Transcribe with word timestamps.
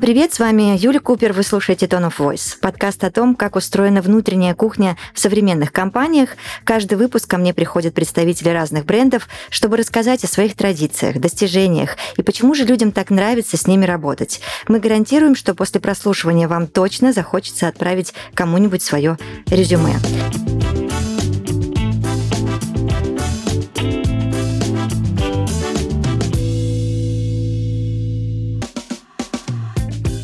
Привет, 0.00 0.32
с 0.32 0.38
вами 0.38 0.78
Юля 0.78 0.98
Купер, 0.98 1.34
вы 1.34 1.42
слушаете 1.42 1.84
Tone 1.84 2.08
of 2.08 2.16
Voice, 2.16 2.58
подкаст 2.58 3.04
о 3.04 3.10
том, 3.10 3.36
как 3.36 3.54
устроена 3.54 4.00
внутренняя 4.00 4.54
кухня 4.54 4.96
в 5.12 5.20
современных 5.20 5.72
компаниях. 5.72 6.30
Каждый 6.64 6.94
выпуск 6.96 7.28
ко 7.28 7.36
мне 7.36 7.52
приходят 7.52 7.92
представители 7.92 8.48
разных 8.48 8.86
брендов, 8.86 9.28
чтобы 9.50 9.76
рассказать 9.76 10.24
о 10.24 10.26
своих 10.26 10.56
традициях, 10.56 11.18
достижениях 11.18 11.98
и 12.16 12.22
почему 12.22 12.54
же 12.54 12.64
людям 12.64 12.92
так 12.92 13.10
нравится 13.10 13.58
с 13.58 13.66
ними 13.66 13.84
работать. 13.84 14.40
Мы 14.68 14.80
гарантируем, 14.80 15.36
что 15.36 15.54
после 15.54 15.82
прослушивания 15.82 16.48
вам 16.48 16.66
точно 16.66 17.12
захочется 17.12 17.68
отправить 17.68 18.14
кому-нибудь 18.32 18.82
свое 18.82 19.18
резюме. 19.50 19.96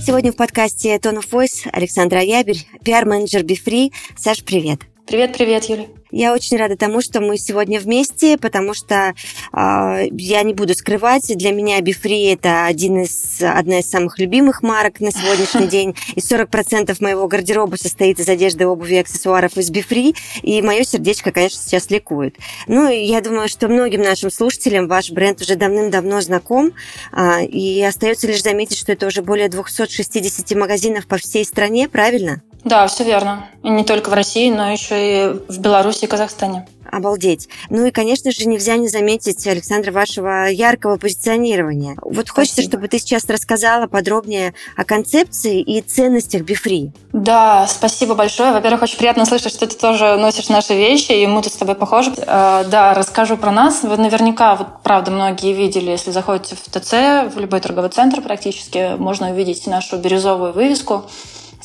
Сегодня 0.07 0.31
в 0.31 0.37
подкасте 0.37 0.95
Tone 0.99 1.19
of 1.19 1.29
Voice 1.33 1.69
Александра 1.73 2.23
Яберь, 2.23 2.65
пиар-менеджер 2.85 3.43
Befree. 3.43 3.91
Саш, 4.17 4.45
привет. 4.45 4.83
Привет-привет, 5.07 5.65
Юля. 5.67 5.87
Я 6.11 6.33
очень 6.33 6.57
рада 6.57 6.77
тому, 6.77 7.01
что 7.01 7.21
мы 7.21 7.39
сегодня 7.39 7.79
вместе, 7.79 8.37
потому 8.39 8.75
что 8.75 9.15
э, 9.53 10.09
я 10.11 10.43
не 10.43 10.53
буду 10.53 10.75
скрывать, 10.75 11.37
для 11.37 11.53
меня 11.53 11.81
Befree 11.81 12.25
это 12.33 12.67
один 12.67 13.03
из, 13.03 13.41
одна 13.41 13.79
из 13.79 13.89
самых 13.89 14.19
любимых 14.19 14.65
марок 14.65 14.99
на 14.99 15.13
сегодняшний 15.13 15.67
день. 15.71 15.95
И 16.17 16.19
40% 16.19 16.97
моего 17.01 17.29
гардероба 17.29 17.77
состоит 17.77 18.19
из 18.19 18.29
одежды, 18.29 18.67
обуви 18.67 18.95
и 18.95 18.99
аксессуаров 18.99 19.57
из 19.57 19.71
Befree. 19.71 20.17
И 20.43 20.61
мое 20.61 20.83
сердечко, 20.83 21.31
конечно, 21.31 21.61
сейчас 21.61 21.89
ликует. 21.91 22.37
Ну, 22.67 22.89
я 22.89 23.21
думаю, 23.21 23.49
что 23.49 23.69
многим 23.69 24.03
нашим 24.03 24.33
слушателям 24.33 24.89
ваш 24.89 25.11
бренд 25.11 25.41
уже 25.41 25.55
давным-давно 25.55 26.21
знаком. 26.21 26.73
Э, 27.13 27.45
и 27.45 27.81
остается 27.83 28.27
лишь 28.27 28.43
заметить, 28.43 28.79
что 28.79 28.91
это 28.91 29.07
уже 29.07 29.23
более 29.23 29.49
260 29.49 30.51
магазинов 30.57 31.07
по 31.07 31.17
всей 31.17 31.45
стране, 31.45 31.89
правильно? 31.89 32.43
Да, 32.67 32.85
все 32.89 33.05
верно. 33.05 33.47
И 33.63 33.71
не 33.71 33.85
только 33.85 34.11
в 34.11 34.13
России, 34.13 34.51
но 34.51 34.73
еще 34.73 34.97
и 34.99 35.33
в 35.49 35.61
Беларуси 35.61 36.05
и 36.05 36.09
Казахстане. 36.09 36.67
Обалдеть. 36.91 37.49
Ну 37.71 37.87
и, 37.87 37.93
конечно 37.93 38.33
же, 38.33 38.47
нельзя 38.47 38.77
не 38.77 38.89
заметить, 38.89 39.47
Александра, 39.47 39.93
вашего 39.93 40.49
яркого 40.49 40.97
позиционирования. 40.97 41.97
Вот 42.03 42.29
хочется, 42.29 42.63
Спасибо. 42.63 42.73
чтобы 42.73 42.89
ты 42.89 42.99
сейчас 42.99 43.29
рассказала 43.29 43.87
подробнее 43.87 44.53
о 44.77 44.85
концепции 44.85 45.61
и 45.61 45.81
ценностях 45.81 46.43
Бифри. 46.43 46.91
Да, 47.13 47.69
спасибо 47.69 48.17
большое. 48.17 48.53
Во-первых, 48.53 48.83
очень 48.83 48.99
приятно 48.99 49.27
слышать, 49.27 49.53
что 49.53 49.69
ты 49.69 49.77
тоже 49.77 50.17
носишь 50.17 50.49
наши 50.49 50.75
вещи, 50.75 51.13
и 51.13 51.27
мы 51.29 51.43
тут 51.43 51.53
с 51.53 51.57
тобой 51.57 51.77
похожи. 51.77 52.13
Э, 52.17 52.65
да, 52.69 52.95
расскажу 52.95 53.37
про 53.37 53.53
нас. 53.53 53.85
Вы 53.85 53.97
наверняка, 53.97 54.57
вот 54.57 54.83
правда, 54.83 55.13
многие 55.13 55.53
видели, 55.53 55.91
если 55.91 56.11
заходите 56.11 56.57
в 56.57 56.69
ТЦ, 56.69 57.33
в 57.33 57.39
любой 57.39 57.61
торговый 57.61 57.91
центр 57.91 58.21
практически, 58.23 58.97
можно 58.97 59.31
увидеть 59.31 59.69
нашу 59.69 59.99
бирюзовую 59.99 60.53
вывеску 60.53 61.05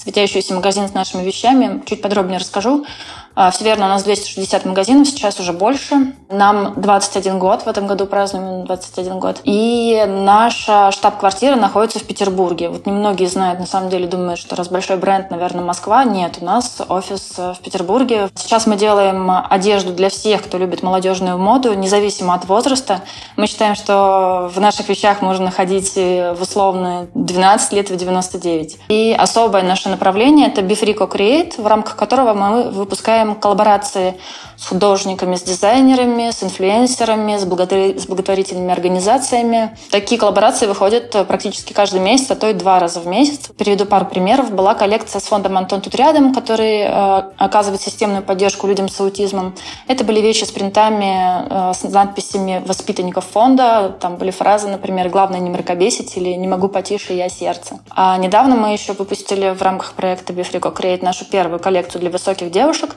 светящийся 0.01 0.55
магазин 0.55 0.87
с 0.87 0.93
нашими 0.93 1.23
вещами. 1.23 1.83
Чуть 1.85 2.01
подробнее 2.01 2.39
расскажу. 2.39 2.85
А, 3.33 3.49
Все 3.51 3.63
верно, 3.63 3.85
у 3.85 3.89
нас 3.89 4.03
260 4.03 4.65
магазинов, 4.65 5.07
сейчас 5.07 5.39
уже 5.39 5.53
больше. 5.53 6.13
Нам 6.29 6.73
21 6.75 7.39
год, 7.39 7.63
в 7.63 7.67
этом 7.67 7.87
году 7.87 8.05
празднуем 8.05 8.65
21 8.65 9.19
год. 9.19 9.39
И 9.43 10.03
наша 10.07 10.91
штаб-квартира 10.91 11.55
находится 11.55 11.99
в 11.99 12.03
Петербурге. 12.03 12.69
Вот 12.69 12.85
немногие 12.85 13.29
знают, 13.29 13.59
на 13.59 13.65
самом 13.65 13.89
деле 13.89 14.07
думают, 14.07 14.39
что 14.39 14.55
раз 14.55 14.67
большой 14.67 14.97
бренд, 14.97 15.31
наверное, 15.31 15.63
Москва. 15.63 16.03
Нет, 16.03 16.37
у 16.41 16.45
нас 16.45 16.81
офис 16.87 17.37
в 17.37 17.57
Петербурге. 17.63 18.29
Сейчас 18.35 18.67
мы 18.67 18.75
делаем 18.75 19.31
одежду 19.49 19.93
для 19.93 20.09
всех, 20.09 20.43
кто 20.43 20.57
любит 20.57 20.83
молодежную 20.83 21.37
моду, 21.37 21.73
независимо 21.73 22.33
от 22.33 22.45
возраста. 22.45 23.01
Мы 23.37 23.47
считаем, 23.47 23.75
что 23.75 24.49
в 24.53 24.59
наших 24.59 24.89
вещах 24.89 25.21
можно 25.21 25.45
находить 25.45 25.95
в 25.95 26.37
условно 26.41 27.07
12 27.13 27.73
лет, 27.73 27.89
в 27.89 27.95
99. 27.95 28.77
И 28.89 29.15
особое 29.17 29.63
наше 29.63 29.89
направление— 29.89 30.47
это 30.49 30.61
Bifrico 30.61 31.09
Create, 31.09 31.61
в 31.61 31.65
рамках 31.65 31.95
которого 31.95 32.33
мы 32.33 32.69
выпускаем 32.71 33.20
запускаем 33.21 33.35
коллаборации 33.35 34.19
с 34.61 34.67
художниками, 34.67 35.35
с 35.35 35.41
дизайнерами, 35.41 36.29
с 36.29 36.43
инфлюенсерами, 36.43 37.35
с, 37.37 37.45
благотвор... 37.45 37.97
с 37.97 38.05
благотворительными 38.05 38.71
организациями. 38.71 39.75
Такие 39.89 40.19
коллаборации 40.19 40.67
выходят 40.67 41.15
э, 41.15 41.25
практически 41.25 41.73
каждый 41.73 41.99
месяц, 41.99 42.29
а 42.29 42.35
то 42.35 42.47
и 42.47 42.53
два 42.53 42.79
раза 42.79 42.99
в 42.99 43.07
месяц. 43.07 43.49
Приведу 43.57 43.85
пару 43.85 44.05
примеров. 44.05 44.51
Была 44.51 44.75
коллекция 44.75 45.19
с 45.19 45.23
фондом 45.23 45.57
«Антон 45.57 45.81
тут 45.81 45.95
рядом», 45.95 46.31
который 46.35 46.81
э, 46.81 47.21
оказывает 47.37 47.81
системную 47.81 48.21
поддержку 48.21 48.67
людям 48.67 48.87
с 48.87 48.99
аутизмом. 48.99 49.55
Это 49.87 50.03
были 50.03 50.21
вещи 50.21 50.43
с 50.43 50.51
принтами, 50.51 51.71
э, 51.71 51.73
с 51.73 51.81
надписями 51.81 52.61
воспитанников 52.63 53.25
фонда. 53.25 53.95
Там 53.99 54.17
были 54.17 54.29
фразы, 54.29 54.67
например, 54.67 55.09
«Главное 55.09 55.39
не 55.39 55.49
мракобесить» 55.49 56.15
или 56.17 56.29
«Не 56.33 56.47
могу 56.47 56.67
потише, 56.67 57.13
я 57.13 57.29
сердце». 57.29 57.79
А 57.89 58.15
недавно 58.17 58.55
мы 58.55 58.73
еще 58.73 58.93
выпустили 58.93 59.55
в 59.55 59.61
рамках 59.63 59.93
проекта 59.93 60.33
Бифрико 60.33 60.69
Create 60.69 61.03
нашу 61.03 61.25
первую 61.25 61.59
коллекцию 61.59 62.01
для 62.01 62.11
высоких 62.11 62.51
девушек. 62.51 62.95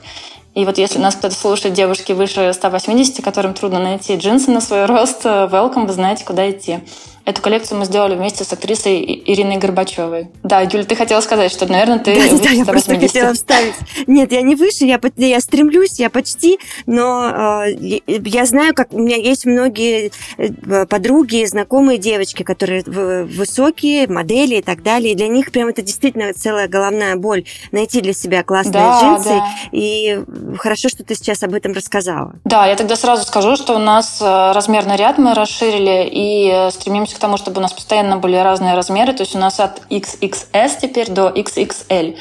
И 0.55 0.63
вот 0.63 0.77
если 0.77 0.99
нас 0.99 1.15
кто-то 1.15 1.35
слушает, 1.35 1.75
девушки 1.75 2.13
выше 2.13 2.53
180, 2.53 3.23
которым 3.23 3.53
трудно 3.53 3.79
найти 3.79 4.15
джинсы 4.15 4.51
на 4.51 4.61
свой 4.61 4.85
рост, 4.85 5.25
э, 5.25 5.49
welcome, 5.51 5.85
вы 5.85 5.91
знаете, 5.91 6.23
куда 6.23 6.49
идти. 6.49 6.79
Эту 7.25 7.41
коллекцию 7.41 7.79
мы 7.79 7.85
сделали 7.85 8.15
вместе 8.15 8.43
с 8.43 8.53
актрисой 8.53 9.01
Ириной 9.25 9.57
Горбачевой. 9.57 10.29
Да, 10.43 10.61
Юля, 10.61 10.83
ты 10.83 10.95
хотела 10.95 11.21
сказать, 11.21 11.51
что, 11.51 11.65
наверное, 11.65 11.97
ты 11.97 12.15
да, 12.15 12.21
выше 12.21 12.43
да, 12.43 12.49
я 12.51 12.65
просто 12.65 12.99
хотела 12.99 13.33
вставить. 13.33 13.73
Нет, 14.05 14.31
я 14.31 14.43
не 14.43 14.55
выше, 14.55 14.85
я, 14.85 14.99
я 15.17 15.39
стремлюсь, 15.39 15.99
я 15.99 16.11
почти, 16.11 16.59
но 16.85 17.63
э, 17.65 18.01
я 18.07 18.45
знаю, 18.45 18.75
как 18.75 18.93
у 18.93 18.99
меня 18.99 19.15
есть 19.15 19.45
многие 19.45 20.11
э, 20.37 20.85
подруги, 20.85 21.43
знакомые 21.45 21.97
девочки, 21.97 22.43
которые 22.43 22.83
высокие, 22.83 24.07
модели 24.07 24.57
и 24.57 24.61
так 24.61 24.83
далее. 24.83 25.13
И 25.13 25.15
для 25.15 25.27
них 25.27 25.51
прям 25.51 25.69
это 25.69 25.81
действительно 25.81 26.31
целая 26.33 26.67
головная 26.67 27.15
боль 27.15 27.45
найти 27.71 28.01
для 28.01 28.13
себя 28.13 28.43
классные 28.43 28.73
да, 28.73 29.01
джинсы. 29.01 29.29
Да. 29.29 29.47
И 29.71 30.19
хорошо, 30.59 30.89
что 30.89 31.03
ты 31.03 31.15
сейчас 31.15 31.41
об 31.41 31.55
этом 31.55 31.73
рассказала. 31.73 32.35
Да, 32.43 32.67
я 32.67 32.75
тогда 32.75 32.95
сразу 32.95 33.23
скажу, 33.23 33.55
что 33.55 33.73
у 33.73 33.79
нас 33.79 34.21
э, 34.21 34.51
размерный 34.51 34.95
ряд 34.95 35.17
мы 35.17 35.33
расширили 35.33 36.07
и 36.11 36.51
э, 36.51 36.69
стремимся 36.69 37.14
к 37.15 37.19
тому, 37.19 37.37
чтобы 37.37 37.59
у 37.59 37.61
нас 37.61 37.73
постоянно 37.73 38.17
были 38.17 38.35
разные 38.35 38.75
размеры. 38.75 39.13
То 39.13 39.23
есть 39.23 39.35
у 39.35 39.39
нас 39.39 39.59
от 39.59 39.81
XXS 39.89 40.79
теперь 40.81 41.09
до 41.09 41.29
XXL. 41.29 42.17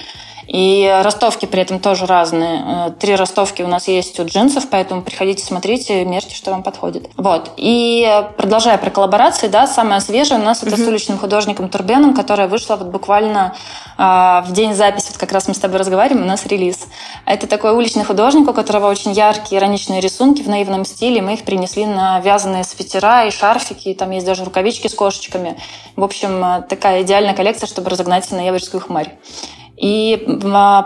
И 0.47 1.01
ростовки 1.03 1.47
при 1.47 1.63
этом 1.63 1.81
тоже 1.81 2.07
разные. 2.07 2.63
Э, 2.65 2.91
три 2.99 3.15
ростовки 3.15 3.63
у 3.63 3.69
нас 3.69 3.89
есть 3.89 4.19
у 4.21 4.25
джинсов, 4.25 4.69
поэтому 4.71 5.03
приходите, 5.03 5.45
смотрите, 5.45 6.05
мерьте, 6.05 6.35
что 6.35 6.51
вам 6.51 6.63
подходит. 6.63 7.09
Вот. 7.17 7.53
И 7.57 8.25
продолжая 8.37 8.79
про 8.79 8.91
коллаборации, 8.91 9.49
да, 9.49 9.67
самое 9.67 10.01
свежее 10.01 10.41
у 10.41 10.43
нас 10.43 10.63
это 10.63 10.77
с 10.77 10.81
уличным 10.81 11.19
художником 11.19 11.69
Турбеном, 11.69 12.15
которая 12.15 12.49
вышла 12.49 12.77
вот 12.77 12.89
буквально 12.89 13.55
э, 13.97 14.03
в 14.03 14.53
день 14.53 14.75
записи, 14.75 15.09
вот 15.11 15.19
как 15.19 15.33
раз 15.33 15.49
мы 15.49 15.55
с 15.55 15.59
тобой 15.59 15.79
разговариваем, 15.79 16.25
у 16.25 16.29
нас 16.29 16.47
релиз. 16.47 16.87
Это 17.27 17.47
такой 17.47 17.73
уличный 17.73 18.05
художник, 18.05 18.49
у 18.49 18.53
которого 18.53 18.89
очень 18.89 19.13
яркие, 19.13 19.61
ироничные 19.61 20.01
рисунки 20.01 20.43
в 20.43 20.49
наивном 20.49 20.85
стиле. 20.85 21.23
Мы 21.23 21.35
их 21.35 21.45
принесли 21.45 21.87
на 21.87 22.21
вязаные 22.21 22.65
свитера 22.65 23.27
и 23.27 23.31
шарфики, 23.31 23.89
и 23.89 23.95
там 23.95 24.11
есть 24.11 24.27
даже 24.27 24.45
рукавички 24.45 24.89
с 24.89 24.95
кошечками. 24.95 25.57
В 25.97 26.05
общем, 26.05 26.45
э, 26.45 26.63
такая 26.69 27.03
идеальная 27.03 27.35
коллекция, 27.35 27.67
чтобы 27.67 27.91
разогнать 27.91 28.31
ноябрьскую 28.31 28.81
хмарь. 28.81 29.15
И 29.77 30.25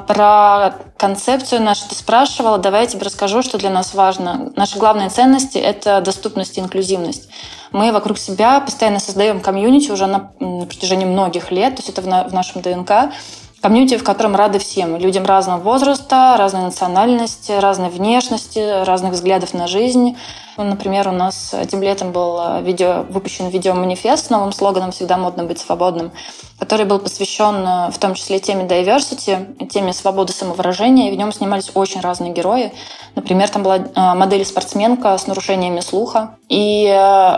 про 0.06 0.74
концепцию 0.96 1.62
нашу 1.62 1.88
ты 1.88 1.94
спрашивала. 1.94 2.58
Давай 2.58 2.82
я 2.82 2.86
тебе 2.86 3.02
расскажу, 3.02 3.42
что 3.42 3.58
для 3.58 3.70
нас 3.70 3.94
важно. 3.94 4.50
Наши 4.56 4.78
главные 4.78 5.10
ценности— 5.10 5.58
это 5.58 6.00
доступность 6.00 6.56
и 6.56 6.60
инклюзивность. 6.60 7.28
Мы 7.70 7.92
вокруг 7.92 8.18
себя 8.18 8.60
постоянно 8.60 8.98
создаем 8.98 9.40
комьюнити 9.40 9.90
уже 9.90 10.06
на 10.06 10.30
протяжении 10.66 11.04
многих 11.04 11.50
лет, 11.50 11.76
то 11.76 11.82
есть 11.82 11.90
это 11.90 12.00
в 12.00 12.32
нашем 12.32 12.62
ДНК, 12.62 13.12
комьюнити, 13.60 13.96
в 13.96 14.04
котором 14.04 14.36
рады 14.36 14.58
всем. 14.58 14.96
Людям 14.96 15.24
разного 15.24 15.60
возраста, 15.60 16.36
разной 16.38 16.62
национальности, 16.62 17.52
разной 17.52 17.90
внешности, 17.90 18.84
разных 18.84 19.12
взглядов 19.12 19.54
на 19.54 19.66
жизнь. 19.66 20.16
Ну, 20.58 20.64
например, 20.64 21.06
у 21.06 21.12
нас 21.12 21.54
этим 21.54 21.82
летом 21.82 22.10
был 22.10 22.36
э, 22.40 22.62
видео, 22.62 23.06
выпущен 23.08 23.48
видео-манифест 23.48 24.26
с 24.26 24.30
новым 24.30 24.50
слоганом 24.50 24.90
«Всегда 24.90 25.16
модно 25.16 25.44
быть 25.44 25.60
свободным», 25.60 26.10
который 26.58 26.84
был 26.84 26.98
посвящен 26.98 27.64
э, 27.64 27.92
в 27.92 27.98
том 27.98 28.14
числе 28.14 28.40
теме 28.40 28.64
diversity, 28.64 29.68
теме 29.68 29.92
свободы 29.92 30.32
самовыражения. 30.32 31.10
И 31.10 31.14
в 31.14 31.16
нем 31.16 31.32
снимались 31.32 31.70
очень 31.74 32.00
разные 32.00 32.32
герои. 32.32 32.72
Например, 33.14 33.48
там 33.48 33.62
была 33.62 33.76
э, 33.76 33.84
модель-спортсменка 33.94 35.16
с 35.16 35.28
нарушениями 35.28 35.78
слуха. 35.78 36.36
И 36.48 36.86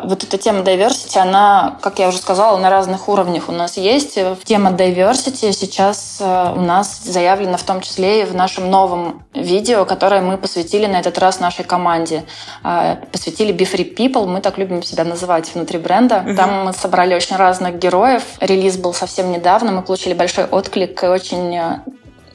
вот 0.05 0.23
эта 0.23 0.39
тема 0.39 0.61
diversity, 0.61 1.19
она, 1.19 1.77
как 1.83 1.99
я 1.99 2.09
уже 2.09 2.19
сказала, 2.19 2.57
на 2.57 2.71
разных 2.71 3.09
уровнях 3.09 3.51
у 3.51 3.53
нас 3.53 3.77
есть. 3.77 4.19
Тема 4.45 4.71
diversity 4.71 5.53
сейчас 5.53 6.10
у 6.21 6.61
нас 6.61 7.01
заявлена 7.05 7.57
в 7.57 7.63
том 7.63 7.81
числе 7.81 8.23
и 8.23 8.25
в 8.25 8.35
нашем 8.35 8.71
новом 8.71 9.23
видео, 9.35 9.85
которое 9.85 10.21
мы 10.21 10.39
посвятили 10.39 10.87
на 10.87 11.01
этот 11.01 11.19
раз 11.19 11.41
нашей 11.41 11.65
команде 11.65 12.25
посвятили 13.13 13.55
Be 13.55 13.71
Free 13.71 13.95
People. 13.95 14.27
Мы 14.27 14.41
так 14.41 14.59
любим 14.59 14.83
себя 14.83 15.05
называть 15.05 15.55
внутри 15.55 15.79
бренда. 15.79 16.25
Угу. 16.27 16.37
Там 16.37 16.65
мы 16.67 16.73
собрали 16.73 17.15
очень 17.15 17.37
разных 17.37 17.79
героев. 17.79 18.23
Релиз 18.41 18.77
был 18.77 18.95
совсем 18.95 19.31
недавно. 19.31 19.73
Мы 19.73 19.83
получили 19.83 20.15
большой 20.15 20.45
отклик 20.45 21.03
и 21.03 21.07
очень 21.07 21.57
э, 21.57 21.81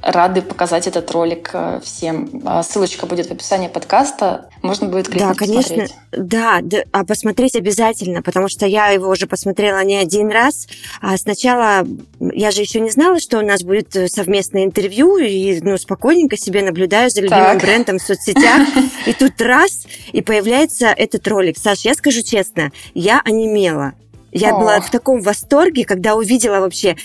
рады 0.06 0.42
показать 0.44 0.86
этот 0.86 1.10
ролик 1.12 1.50
э, 1.54 1.80
всем. 1.84 2.42
А 2.46 2.62
ссылочка 2.62 3.08
будет 3.08 3.28
в 3.28 3.32
описании 3.32 3.68
подкаста. 3.68 4.50
Можно 4.62 4.88
будет 4.88 5.08
кликнуть 5.08 5.30
Да, 5.30 5.34
конечно. 5.34 5.62
посмотреть. 5.62 5.96
Да, 6.12 6.60
да, 6.62 6.84
а 6.92 7.04
посмотреть 7.04 7.56
обязательно, 7.56 8.22
потому 8.22 8.48
что 8.48 8.68
я 8.68 8.90
его 8.90 9.10
уже 9.10 9.26
посмотрела 9.26 9.84
не 9.84 9.98
один 9.98 10.30
раз. 10.30 10.68
А 11.02 11.18
сначала 11.18 11.86
я 12.20 12.52
же 12.52 12.62
еще 12.62 12.80
не 12.80 12.92
знала, 12.92 13.20
что 13.20 13.40
у 13.40 13.42
нас 13.42 13.64
будет 13.64 13.94
совместное 14.12 14.64
интервью, 14.64 15.18
и 15.18 15.60
ну, 15.62 15.78
спокойненько 15.78 16.38
себе 16.38 16.62
наблюдаю 16.62 17.10
за 17.10 17.22
любимым 17.22 17.60
так. 17.60 17.62
брендом 17.62 17.98
в 17.98 18.04
соцсетях. 18.04 18.68
И 19.08 19.14
тут 19.14 19.42
раз, 19.42 19.88
и 20.12 20.22
появляется 20.22 20.88
этот 20.88 21.28
ролик. 21.28 21.58
Саш, 21.58 21.82
я 21.82 21.96
скажу 21.96 22.22
честно, 22.22 22.72
я 22.94 23.22
онемела. 23.26 23.94
Я 24.36 24.54
О. 24.54 24.60
была 24.60 24.82
в 24.82 24.92
таком 24.92 25.22
восторге, 25.22 25.86
когда 25.86 26.16
увидела 26.16 26.60
вообще, 26.60 26.98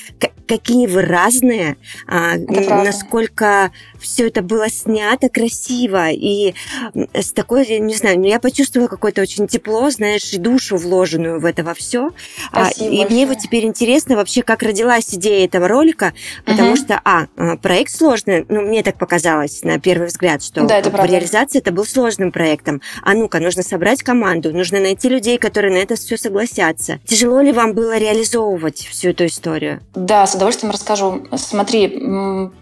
какие 0.49 0.89
вы 0.89 1.03
разные, 1.03 1.77
а, 2.09 2.35
насколько 2.37 3.71
все 4.01 4.27
это 4.27 4.43
было 4.43 4.69
снято 4.69 5.29
красиво 5.29 6.11
и 6.11 6.55
с 7.15 7.31
такой, 7.31 7.65
я 7.67 7.79
не 7.79 7.95
знаю, 7.95 8.19
ну, 8.19 8.27
я 8.27 8.41
почувствовала 8.41 8.89
какое-то 8.89 9.23
очень 9.23 9.47
тепло, 9.47 9.91
знаешь, 9.91 10.33
и 10.33 10.39
душу 10.39 10.77
вложенную 10.77 11.39
в 11.39 11.45
это 11.45 11.63
во 11.63 11.75
все. 11.75 12.11
А, 12.51 12.71
и 12.71 12.81
большое. 12.81 13.07
мне 13.07 13.27
вот 13.27 13.39
теперь 13.39 13.65
интересно 13.65 14.17
вообще, 14.17 14.43
как 14.43 14.65
родилась 14.65 15.15
идея 15.15 15.45
этого 15.45 15.69
ролика, 15.69 16.15
потому 16.45 16.71
угу. 16.71 16.77
что, 16.79 17.01
а, 17.05 17.27
а, 17.37 17.57
проект 17.57 17.93
сложный, 17.93 18.45
ну, 18.49 18.63
мне 18.63 18.83
так 18.83 18.99
показалось 18.99 19.63
на 19.63 19.79
первый 19.79 20.09
взгляд, 20.09 20.43
что 20.43 20.65
да, 20.65 20.79
это 20.79 20.91
в 20.91 21.05
реализации 21.05 21.61
это 21.61 21.71
был 21.71 21.85
сложным 21.85 22.33
проектом. 22.33 22.83
А 23.03 23.15
ну-ка, 23.15 23.39
нужно 23.39 23.63
собрать 23.63 24.03
команду, 24.03 24.53
нужно 24.53 24.81
найти 24.81 25.09
людей, 25.09 25.39
которые 25.39 25.73
на 25.73 25.79
это 25.79 25.95
все 25.95 26.17
согласятся. 26.17 26.99
Тяжело 27.21 27.43
ли 27.43 27.53
вам 27.53 27.75
было 27.75 27.99
реализовывать 27.99 28.79
всю 28.79 29.11
эту 29.11 29.27
историю? 29.27 29.83
Да, 29.95 30.27
с 30.27 30.35
удовольствием 30.35 30.73
расскажу. 30.73 31.27
Смотри, 31.37 31.87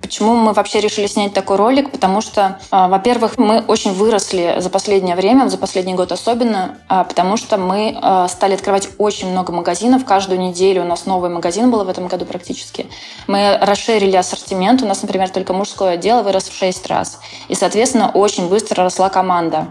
почему 0.03 0.35
мы 0.35 0.53
вообще 0.53 0.81
решили 0.81 1.07
снять 1.07 1.33
такой 1.33 1.55
ролик? 1.55 1.93
Потому 1.93 2.21
что, 2.21 2.59
а, 2.73 2.89
во-первых, 2.89 3.39
мы 3.39 3.61
очень 3.61 3.93
выросли 3.93 4.57
за 4.59 4.69
последнее 4.69 5.15
время, 5.15 5.49
за 5.49 5.59
последний 5.59 5.95
год 5.95 6.11
особенно, 6.11 6.77
а, 6.89 7.05
потому 7.05 7.37
что 7.37 7.57
мы 7.57 7.97
а, 8.03 8.27
стали 8.27 8.55
открывать 8.55 8.89
очень 8.99 9.31
много 9.31 9.53
магазинов. 9.53 10.05
Каждую 10.05 10.41
неделю 10.41 10.83
у 10.83 10.87
нас 10.87 11.07
новый 11.07 11.31
магазин 11.31 11.71
был 11.71 11.85
в 11.85 11.89
этом 11.89 12.09
году 12.09 12.25
практически. 12.25 12.87
Мы 13.29 13.57
расширили 13.61 14.17
ассортимент. 14.17 14.83
У 14.83 14.87
нас, 14.87 15.03
например, 15.03 15.31
только 15.31 15.53
мужское 15.53 15.93
отдел 15.93 16.25
вырос 16.25 16.49
в 16.49 16.59
6 16.59 16.85
раз. 16.89 17.21
И, 17.47 17.55
соответственно, 17.55 18.11
очень 18.11 18.49
быстро 18.49 18.83
росла 18.83 19.09
команда. 19.09 19.69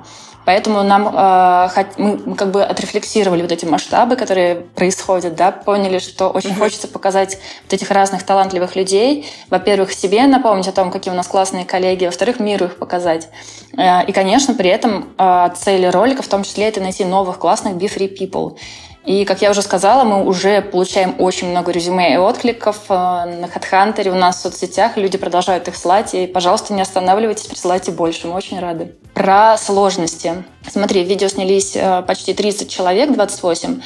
Поэтому 0.48 0.82
нам 0.82 1.10
э, 1.10 1.84
мы 1.98 2.36
как 2.36 2.52
бы 2.52 2.64
отрефлексировали 2.64 3.42
вот 3.42 3.52
эти 3.52 3.66
масштабы, 3.66 4.16
которые 4.16 4.56
происходят, 4.56 5.36
да, 5.36 5.52
поняли, 5.52 6.00
что 6.00 6.30
очень 6.30 6.52
mm-hmm. 6.52 6.60
хочется 6.60 6.88
показать 6.88 7.38
вот 7.66 7.74
этих 7.74 7.92
разных 7.92 8.24
талантливых 8.24 8.78
людей. 8.78 9.30
Во-первых, 9.50 9.92
себе 9.92 10.26
напомнить 10.26 10.70
о 10.70 10.72
том, 10.72 10.90
какие 10.90 11.14
у 11.14 11.18
нас 11.18 11.28
классные 11.28 11.66
коллеги, 11.66 12.06
во-вторых, 12.06 12.40
миру 12.40 12.68
их 12.68 12.78
показать. 12.78 13.28
Э, 13.78 14.06
и, 14.06 14.14
конечно, 14.14 14.54
при 14.54 14.70
этом 14.70 15.10
э, 15.18 15.50
цель 15.58 15.86
ролика 15.90 16.22
в 16.22 16.30
том 16.30 16.44
числе 16.44 16.70
это 16.70 16.80
найти 16.80 17.04
новых 17.04 17.40
классных 17.40 17.74
be 17.74 17.94
free 17.94 18.18
people. 18.18 18.58
И, 19.08 19.24
как 19.24 19.42
я 19.42 19.52
уже 19.52 19.62
сказала, 19.62 20.04
мы 20.04 20.26
уже 20.26 20.62
получаем 20.62 21.16
очень 21.18 21.50
много 21.50 21.72
резюме 21.72 22.14
и 22.14 22.18
откликов 22.18 22.78
э, 22.90 22.94
на 22.94 23.46
HeadHunter, 23.46 24.10
у 24.10 24.16
нас 24.16 24.36
в 24.36 24.42
соцсетях, 24.42 24.98
люди 24.98 25.18
продолжают 25.18 25.70
их 25.70 25.78
слать, 25.78 26.14
и, 26.14 26.28
пожалуйста, 26.28 26.74
не 26.74 26.82
останавливайтесь, 26.82 27.48
присылайте 27.48 27.92
больше, 27.92 28.28
мы 28.28 28.34
очень 28.34 28.60
рады. 28.60 28.96
Про 29.14 29.58
сложности. 29.58 30.44
Смотри, 30.70 31.06
видео 31.06 31.30
снялись 31.30 31.78
э, 31.78 32.04
почти 32.06 32.34
30 32.34 32.70
человек, 32.70 33.14
28, 33.14 33.82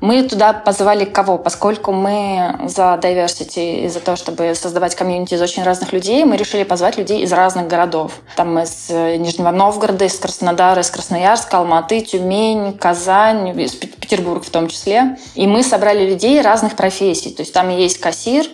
мы 0.00 0.22
туда 0.22 0.52
позвали 0.52 1.04
кого? 1.04 1.38
Поскольку 1.38 1.92
мы 1.92 2.58
за 2.66 2.98
diversity 3.02 3.84
и 3.84 3.88
за 3.88 4.00
то, 4.00 4.16
чтобы 4.16 4.54
создавать 4.54 4.94
комьюнити 4.94 5.34
из 5.34 5.42
очень 5.42 5.62
разных 5.62 5.92
людей, 5.92 6.24
мы 6.24 6.36
решили 6.36 6.62
позвать 6.62 6.96
людей 6.96 7.22
из 7.22 7.32
разных 7.32 7.68
городов. 7.68 8.20
Там 8.36 8.58
из 8.58 8.86
э, 8.88 9.16
Нижнего 9.16 9.50
Новгорода, 9.50 10.06
из 10.06 10.18
Краснодара, 10.18 10.80
из 10.80 10.90
Красноярска, 10.90 11.58
Алматы, 11.58 12.00
Тюмень, 12.00 12.76
Казань, 12.78 13.60
из 13.60 13.72
Петербург 13.72 14.44
в 14.44 14.50
том 14.50 14.68
числе. 14.68 15.18
И 15.34 15.46
мы 15.46 15.62
собрали 15.62 16.08
людей 16.08 16.40
разных 16.40 16.76
профессий. 16.76 17.30
То 17.30 17.42
есть 17.42 17.52
там 17.52 17.68
есть 17.68 17.98
кассир, 18.00 18.46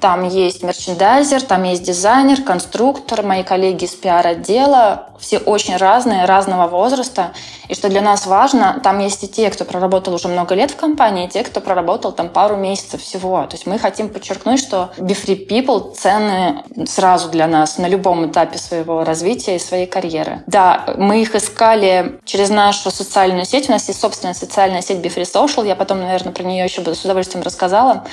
там 0.00 0.28
есть 0.28 0.62
мерчендайзер, 0.62 1.42
там 1.42 1.62
есть 1.64 1.82
дизайнер, 1.82 2.42
конструктор, 2.42 3.22
мои 3.22 3.42
коллеги 3.42 3.84
из 3.84 3.94
пиар-отдела. 3.94 5.10
Все 5.18 5.38
очень 5.38 5.76
разные, 5.76 6.26
разного 6.26 6.68
возраста. 6.68 7.32
И 7.68 7.74
что 7.74 7.88
для 7.88 8.02
нас 8.02 8.26
важно, 8.26 8.80
там 8.82 8.98
есть 8.98 9.24
и 9.24 9.28
те, 9.28 9.50
кто 9.50 9.64
проработал 9.64 10.14
уже 10.14 10.28
много 10.28 10.54
лет 10.54 10.70
в 10.70 10.76
компании, 10.76 11.26
и 11.26 11.28
те, 11.28 11.42
кто 11.42 11.60
проработал 11.60 12.12
там 12.12 12.28
пару 12.28 12.56
месяцев 12.56 13.02
всего. 13.02 13.42
То 13.46 13.54
есть 13.54 13.66
мы 13.66 13.78
хотим 13.78 14.08
подчеркнуть, 14.08 14.60
что 14.60 14.90
Be 14.98 15.16
Free 15.16 15.48
People 15.48 15.94
ценны 15.94 16.62
сразу 16.86 17.28
для 17.28 17.46
нас 17.46 17.78
на 17.78 17.88
любом 17.88 18.30
этапе 18.30 18.58
своего 18.58 19.04
развития 19.04 19.56
и 19.56 19.58
своей 19.58 19.86
карьеры. 19.86 20.42
Да, 20.46 20.94
мы 20.96 21.22
их 21.22 21.34
искали 21.34 22.20
через 22.24 22.50
нашу 22.50 22.90
социальную 22.90 23.46
сеть. 23.46 23.68
У 23.68 23.72
нас 23.72 23.88
есть 23.88 24.00
собственная 24.00 24.34
социальная 24.34 24.82
сеть 24.82 24.98
Be 24.98 25.14
Free 25.14 25.24
Social. 25.24 25.66
Я 25.66 25.76
потом, 25.76 26.00
наверное, 26.00 26.32
про 26.32 26.42
нее 26.42 26.64
еще 26.64 26.82
бы 26.82 26.94
с 26.94 27.04
удовольствием 27.04 27.42
рассказала. 27.42 28.04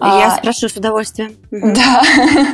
Я 0.00 0.28
а, 0.28 0.36
спрошу 0.36 0.68
с 0.68 0.76
удовольствием. 0.76 1.36
Да. 1.50 2.02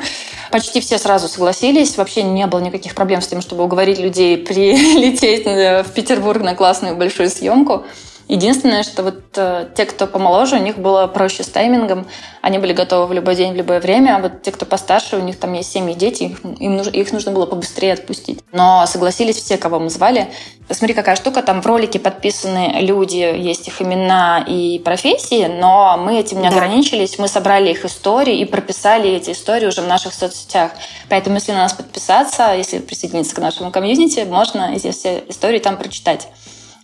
Почти 0.51 0.81
все 0.81 0.99
сразу 0.99 1.29
согласились. 1.29 1.97
Вообще 1.97 2.23
не 2.23 2.47
было 2.47 2.61
никаких 2.61 2.95
проблем 2.95 3.21
с 3.21 3.27
тем, 3.27 3.41
чтобы 3.41 3.65
уговорить 3.65 3.99
людей 3.99 4.37
прилететь 4.47 5.45
в 5.45 5.93
Петербург 5.93 6.43
на 6.43 6.55
классную 6.55 6.97
большую 6.97 7.31
съемку. 7.31 7.85
Единственное, 8.29 8.83
что 8.83 9.03
вот 9.03 9.23
э, 9.37 9.69
те, 9.75 9.87
кто 9.87 10.07
помоложе, 10.07 10.57
у 10.57 10.63
них 10.63 10.77
было 10.77 11.07
проще 11.07 11.43
с 11.43 11.49
таймингом. 11.49 12.07
Они 12.43 12.59
были 12.59 12.75
готовы 12.75 13.07
в 13.07 13.13
любой 13.15 13.35
день, 13.37 13.55
в 13.55 13.57
любое 13.57 13.81
время. 13.81 14.17
А 14.17 14.21
вот 14.21 14.43
те, 14.43 14.53
кто 14.53 14.67
постарше, 14.67 15.17
у 15.17 15.21
них 15.21 15.39
там 15.39 15.55
есть 15.55 15.73
семьи, 15.73 15.95
дети, 15.95 16.25
их, 16.25 16.45
им 16.45 16.77
нужно, 16.77 16.91
их 16.91 17.11
нужно 17.11 17.33
было 17.33 17.47
побыстрее 17.47 17.95
отпустить. 17.95 18.41
Но 18.53 18.85
согласились 18.87 19.37
все, 19.37 19.57
кого 19.57 19.79
мы 19.79 19.89
звали. 19.89 20.29
Посмотри, 20.69 20.95
какая 20.95 21.17
штука. 21.17 21.43
Там 21.43 21.63
в 21.63 21.67
ролике 21.67 21.99
подписаны 21.99 22.81
люди, 22.81 23.17
есть 23.17 23.67
их 23.67 23.81
имена 23.81 24.45
и 24.47 24.79
профессии, 24.81 25.47
но 25.47 25.97
мы 25.97 26.19
этим 26.19 26.43
не 26.43 26.51
да. 26.51 26.55
ограничились. 26.55 27.19
Мы 27.19 27.29
собрали 27.29 27.71
их 27.71 27.87
истории 27.87 28.39
и 28.39 28.45
прописали 28.45 29.09
эти 29.09 29.31
истории 29.31 29.67
уже 29.67 29.81
в 29.81 29.87
наших 29.87 30.13
соцсетях. 30.13 30.73
Поэтому, 31.09 31.37
если 31.37 31.53
на 31.53 31.63
нас 31.63 31.73
подписаться, 31.73 32.53
если 32.55 32.81
присоединиться 32.81 33.35
к 33.35 33.39
нашему 33.39 33.71
комьюнити, 33.71 34.27
можно 34.29 34.75
эти 34.75 34.91
все 34.91 35.25
истории 35.29 35.61
там 35.61 35.79
прочитать. 35.79 36.29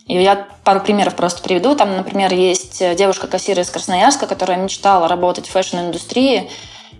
И 0.07 0.13
я 0.13 0.47
пару 0.63 0.81
примеров 0.81 1.15
просто 1.15 1.41
приведу. 1.41 1.75
Там, 1.75 1.95
например, 1.95 2.33
есть 2.33 2.79
девушка-кассир 2.95 3.59
из 3.59 3.69
Красноярска, 3.69 4.27
которая 4.27 4.57
мечтала 4.57 5.07
работать 5.07 5.47
в 5.47 5.51
фэшн-индустрии, 5.51 6.49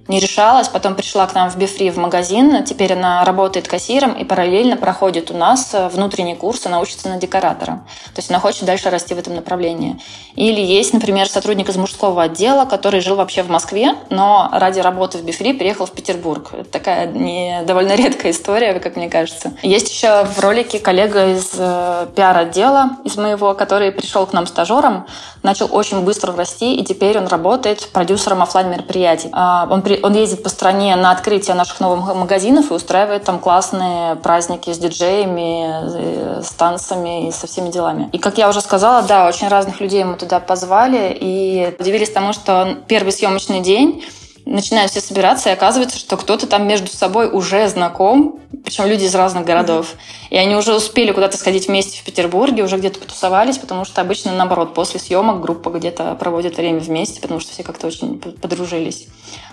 не 0.07 0.19
решалась, 0.19 0.67
потом 0.67 0.93
пришла 0.93 1.25
к 1.25 1.33
нам 1.33 1.49
в 1.49 1.57
Befree 1.57 1.89
в 1.89 1.97
магазин, 1.97 2.63
теперь 2.63 2.93
она 2.93 3.25
работает 3.25 3.67
кассиром 3.67 4.13
и 4.13 4.23
параллельно 4.23 4.77
проходит 4.77 5.31
у 5.31 5.33
нас 5.33 5.73
э, 5.73 5.87
внутренний 5.89 6.35
курс, 6.35 6.65
она 6.67 6.79
учится 6.79 7.09
на 7.09 7.17
декоратора. 7.17 7.83
То 8.13 8.19
есть 8.19 8.29
она 8.29 8.39
хочет 8.39 8.65
дальше 8.65 8.91
расти 8.91 9.15
в 9.15 9.17
этом 9.17 9.33
направлении. 9.33 9.99
Или 10.35 10.61
есть, 10.61 10.93
например, 10.93 11.27
сотрудник 11.27 11.69
из 11.69 11.77
мужского 11.77 12.21
отдела, 12.21 12.65
который 12.65 12.99
жил 12.99 13.15
вообще 13.15 13.41
в 13.41 13.49
Москве, 13.49 13.95
но 14.11 14.49
ради 14.51 14.79
работы 14.79 15.17
в 15.17 15.23
Befree 15.23 15.53
переехал 15.53 15.87
в 15.87 15.91
Петербург. 15.91 16.51
Это 16.53 16.69
такая 16.69 17.07
не, 17.07 17.63
довольно 17.65 17.95
редкая 17.95 18.31
история, 18.31 18.79
как 18.79 18.97
мне 18.97 19.09
кажется. 19.09 19.53
Есть 19.63 19.89
еще 19.89 20.23
в 20.25 20.39
ролике 20.39 20.77
коллега 20.77 21.31
из 21.31 21.51
э, 21.57 22.07
пиар-отдела, 22.15 22.97
из 23.03 23.17
моего, 23.17 23.55
который 23.55 23.91
пришел 23.91 24.27
к 24.27 24.33
нам 24.33 24.45
стажером, 24.45 25.07
начал 25.41 25.67
очень 25.71 26.01
быстро 26.01 26.35
расти, 26.35 26.75
и 26.75 26.83
теперь 26.83 27.17
он 27.17 27.27
работает 27.27 27.89
продюсером 27.91 28.43
офлайн 28.43 28.69
мероприятий. 28.69 29.29
А, 29.31 29.67
он 29.69 29.81
при 29.81 29.94
он 30.01 30.13
ездит 30.13 30.43
по 30.43 30.49
стране 30.49 30.95
на 30.95 31.11
открытие 31.11 31.55
наших 31.55 31.79
новых 31.79 32.15
магазинов 32.15 32.71
и 32.71 32.73
устраивает 32.73 33.23
там 33.23 33.39
классные 33.39 34.15
праздники 34.15 34.71
с 34.71 34.77
диджеями, 34.77 36.39
э, 36.39 36.41
с 36.43 36.49
танцами 36.51 37.27
и 37.27 37.31
со 37.31 37.47
всеми 37.47 37.69
делами. 37.69 38.09
И, 38.11 38.17
как 38.17 38.37
я 38.37 38.49
уже 38.49 38.61
сказала, 38.61 39.01
да, 39.01 39.27
очень 39.27 39.47
разных 39.47 39.79
людей 39.79 40.03
мы 40.03 40.15
туда 40.15 40.39
позвали 40.39 41.15
и 41.19 41.75
удивились 41.79 42.11
тому, 42.11 42.33
что 42.33 42.77
первый 42.87 43.11
съемочный 43.11 43.61
день 43.61 44.03
начинают 44.45 44.91
все 44.91 45.01
собираться, 45.01 45.49
и 45.49 45.53
оказывается, 45.53 45.97
что 45.97 46.17
кто-то 46.17 46.47
там 46.47 46.67
между 46.67 46.87
собой 46.87 47.29
уже 47.29 47.67
знаком, 47.67 48.39
причем 48.63 48.85
люди 48.85 49.05
из 49.05 49.15
разных 49.15 49.45
городов. 49.45 49.93
Mm-hmm. 49.93 50.27
И 50.29 50.37
они 50.37 50.55
уже 50.55 50.75
успели 50.75 51.11
куда-то 51.11 51.37
сходить 51.37 51.67
вместе 51.67 51.99
в 51.99 52.03
Петербурге, 52.03 52.63
уже 52.63 52.77
где-то 52.77 52.99
потусовались, 52.99 53.57
потому 53.57 53.85
что 53.85 54.01
обычно, 54.01 54.33
наоборот, 54.33 54.73
после 54.73 54.99
съемок 54.99 55.41
группа 55.41 55.69
где-то 55.69 56.15
проводит 56.15 56.57
время 56.57 56.79
вместе, 56.79 57.21
потому 57.21 57.39
что 57.39 57.51
все 57.51 57.63
как-то 57.63 57.87
очень 57.87 58.19
подружились. 58.19 59.07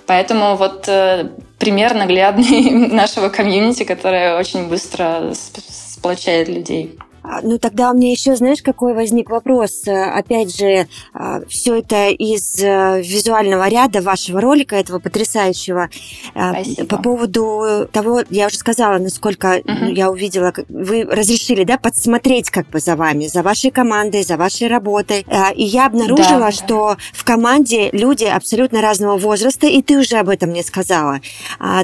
Поэтому 0.06 0.56
вот 0.56 0.88
э, 0.88 1.30
пример 1.58 1.94
наглядный 1.94 2.70
нашего 2.90 3.28
комьюнити, 3.28 3.84
которое 3.84 4.38
очень 4.38 4.68
быстро 4.68 5.32
сплочает 5.34 6.48
людей. 6.48 6.98
А, 7.22 7.40
ну, 7.42 7.58
тогда 7.58 7.90
у 7.90 7.94
меня 7.94 8.10
еще, 8.10 8.36
знаешь, 8.36 8.62
какой 8.62 8.94
возник 8.94 9.30
вопрос? 9.30 9.86
Э, 9.86 10.04
опять 10.10 10.56
же, 10.56 10.88
а, 11.14 11.40
все 11.48 11.78
это 11.78 12.08
из 12.08 12.58
э, 12.62 13.00
визуального 13.02 13.68
ряда 13.68 14.00
вашего 14.02 14.40
ролика, 14.40 14.76
этого 14.76 14.98
потрясающего. 14.98 15.88
А, 16.34 16.52
Спасибо. 16.52 16.86
По 16.86 17.02
поводу 17.02 17.88
того, 17.92 18.22
я 18.30 18.46
уже 18.46 18.56
сказала, 18.56 18.98
насколько 18.98 19.60
угу. 19.64 19.86
я 19.86 20.10
увидела, 20.10 20.52
вы 20.68 21.04
разрешили, 21.04 21.64
да, 21.64 21.78
подсмотреть 21.78 22.50
как 22.50 22.68
бы 22.70 22.80
за 22.80 22.96
вами, 22.96 23.26
за 23.26 23.42
вашей 23.42 23.70
командой, 23.70 24.22
за 24.22 24.36
вашей 24.36 24.68
работой. 24.68 25.24
И 25.54 25.64
я 25.64 25.86
обнаружила, 25.86 26.46
да. 26.46 26.52
что 26.52 26.96
в 27.12 27.24
команде 27.24 27.90
люди 27.92 28.24
абсолютно 28.24 28.80
разного 28.80 29.16
возраста, 29.16 29.66
и 29.66 29.82
ты 29.82 29.98
уже 29.98 30.16
об 30.16 30.28
этом 30.28 30.50
мне 30.50 30.62
сказала. 30.62 31.20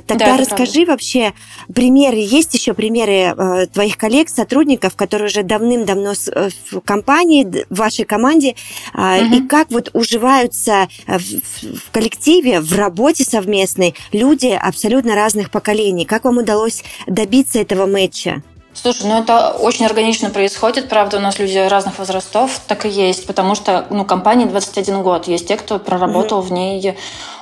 Тогда 0.06 0.32
да, 0.32 0.36
расскажи 0.36 0.84
правда. 0.84 0.92
вообще 0.92 1.32
примеры, 1.74 2.16
есть 2.16 2.54
еще 2.54 2.74
примеры 2.74 3.34
э, 3.36 3.66
твоих 3.66 3.96
коллег, 3.96 4.28
сотрудников, 4.28 4.96
которые 4.96 5.27
уже 5.28 5.42
давным-давно 5.42 6.12
э, 6.12 6.48
в 6.70 6.80
компании, 6.80 7.44
в 7.70 7.78
вашей 7.78 8.04
команде, 8.04 8.56
угу. 8.92 9.34
и 9.34 9.46
как 9.46 9.70
вот 9.70 9.90
уживаются 9.92 10.88
в, 11.06 11.18
в 11.18 11.90
коллективе, 11.92 12.60
в 12.60 12.74
работе 12.74 13.24
совместной 13.24 13.94
люди 14.12 14.48
абсолютно 14.48 15.14
разных 15.14 15.50
поколений. 15.50 16.04
Как 16.04 16.24
вам 16.24 16.38
удалось 16.38 16.82
добиться 17.06 17.58
этого 17.60 17.86
матча? 17.86 18.42
Слушай, 18.80 19.06
ну 19.06 19.18
это 19.18 19.50
очень 19.50 19.86
органично 19.86 20.30
происходит, 20.30 20.88
правда, 20.88 21.16
у 21.16 21.20
нас 21.20 21.40
люди 21.40 21.58
разных 21.58 21.98
возрастов, 21.98 22.60
так 22.68 22.86
и 22.86 22.88
есть, 22.88 23.26
потому 23.26 23.56
что, 23.56 23.86
ну, 23.90 24.04
компании 24.04 24.44
21 24.44 25.02
год, 25.02 25.26
есть 25.26 25.48
те, 25.48 25.56
кто 25.56 25.80
проработал 25.80 26.38
mm-hmm. 26.38 26.46
в 26.46 26.52
ней 26.52 26.96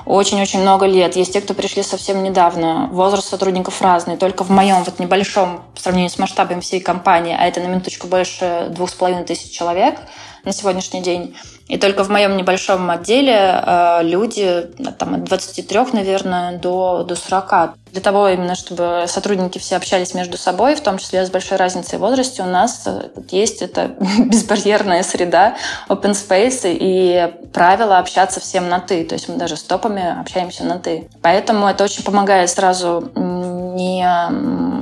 очень-очень 0.06 0.62
много 0.62 0.86
лет, 0.86 1.14
есть 1.14 1.34
те, 1.34 1.42
кто 1.42 1.52
пришли 1.52 1.82
совсем 1.82 2.22
недавно, 2.22 2.88
возраст 2.90 3.28
сотрудников 3.28 3.82
разный, 3.82 4.16
только 4.16 4.44
в 4.44 4.50
моем 4.50 4.82
вот 4.82 4.98
небольшом, 4.98 5.62
по 5.74 5.80
сравнению 5.80 6.08
с 6.08 6.18
масштабом 6.18 6.62
всей 6.62 6.80
компании, 6.80 7.36
а 7.38 7.46
это 7.46 7.60
на 7.60 7.66
минуточку 7.66 8.06
больше 8.06 8.68
двух 8.70 8.88
с 8.88 8.94
половиной 8.94 9.24
тысяч 9.24 9.50
человек 9.50 10.00
на 10.42 10.52
сегодняшний 10.52 11.02
день, 11.02 11.36
и 11.68 11.78
только 11.78 12.04
в 12.04 12.08
моем 12.08 12.36
небольшом 12.36 12.88
отделе 12.90 13.34
э, 13.34 14.00
люди 14.02 14.68
там, 14.98 15.14
от 15.14 15.24
23, 15.24 15.78
наверное, 15.92 16.58
до, 16.58 17.02
до 17.02 17.16
40. 17.16 17.74
Для 17.92 18.00
того 18.00 18.28
именно, 18.28 18.54
чтобы 18.54 19.04
сотрудники 19.08 19.58
все 19.58 19.76
общались 19.76 20.14
между 20.14 20.36
собой, 20.36 20.76
в 20.76 20.80
том 20.80 20.98
числе 20.98 21.26
с 21.26 21.30
большой 21.30 21.56
разницей 21.56 21.98
в 21.98 22.02
возрасте, 22.02 22.42
у 22.42 22.46
нас 22.46 22.82
э, 22.86 23.08
есть 23.30 23.62
это 23.62 23.88
безбарьерная 24.18 25.02
среда, 25.02 25.56
open 25.88 26.12
space 26.12 26.60
и 26.64 27.34
правило 27.52 27.98
общаться 27.98 28.38
всем 28.38 28.68
на 28.68 28.78
«ты». 28.78 29.04
То 29.04 29.14
есть 29.14 29.28
мы 29.28 29.36
даже 29.36 29.56
с 29.56 29.62
топами 29.62 30.20
общаемся 30.20 30.62
на 30.62 30.78
«ты». 30.78 31.08
Поэтому 31.20 31.66
это 31.66 31.82
очень 31.82 32.04
помогает 32.04 32.48
сразу 32.50 33.10
не 33.16 34.06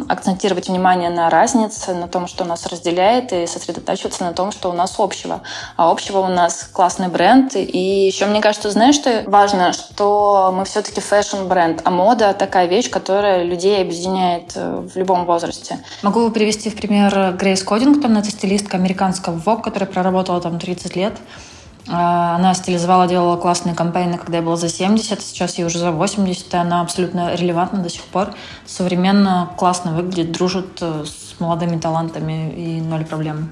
акцентировать 0.08 0.68
внимание 0.68 1.10
на 1.10 1.30
разнице, 1.30 1.94
на 1.94 2.08
том, 2.08 2.26
что 2.26 2.44
нас 2.44 2.66
разделяет, 2.66 3.32
и 3.32 3.46
сосредотачиваться 3.46 4.24
на 4.24 4.32
том, 4.32 4.52
что 4.52 4.70
у 4.70 4.72
нас 4.72 4.94
общего. 4.98 5.42
А 5.76 5.90
общего 5.90 6.18
у 6.18 6.28
нас 6.28 6.68
классный 6.74 7.08
бренд. 7.08 7.54
И 7.54 8.06
еще 8.06 8.26
мне 8.26 8.42
кажется, 8.42 8.70
знаешь, 8.70 8.96
что 8.96 9.22
важно, 9.26 9.72
что 9.72 10.52
мы 10.54 10.64
все-таки 10.64 11.00
фэшн-бренд, 11.00 11.80
а 11.84 11.90
мода 11.90 12.34
такая 12.34 12.66
вещь, 12.66 12.90
которая 12.90 13.44
людей 13.44 13.80
объединяет 13.80 14.52
э, 14.56 14.86
в 14.92 14.96
любом 14.98 15.24
возрасте. 15.24 15.78
Могу 16.02 16.28
привести 16.30 16.68
в 16.68 16.76
пример 16.76 17.36
Грейс 17.38 17.62
Кодингтон, 17.62 18.16
это 18.18 18.30
стилистка 18.30 18.76
американского 18.76 19.36
Vogue, 19.38 19.62
которая 19.62 19.88
проработала 19.88 20.40
там 20.40 20.58
30 20.58 20.96
лет. 20.96 21.14
А, 21.88 22.34
она 22.36 22.54
стилизовала, 22.54 23.06
делала 23.06 23.36
классные 23.36 23.76
кампейны, 23.76 24.18
когда 24.18 24.38
я 24.38 24.42
была 24.42 24.56
за 24.56 24.68
70, 24.68 25.22
сейчас 25.22 25.58
ей 25.58 25.64
уже 25.64 25.78
за 25.78 25.92
80, 25.92 26.54
и 26.54 26.56
она 26.56 26.80
абсолютно 26.80 27.36
релевантна 27.36 27.80
до 27.82 27.88
сих 27.88 28.02
пор. 28.02 28.34
Современно, 28.66 29.50
классно 29.56 29.94
выглядит, 29.94 30.32
дружит 30.32 30.78
э, 30.80 31.04
с 31.06 31.38
молодыми 31.38 31.78
талантами 31.78 32.52
и 32.52 32.80
ноль 32.80 33.04
проблем. 33.04 33.50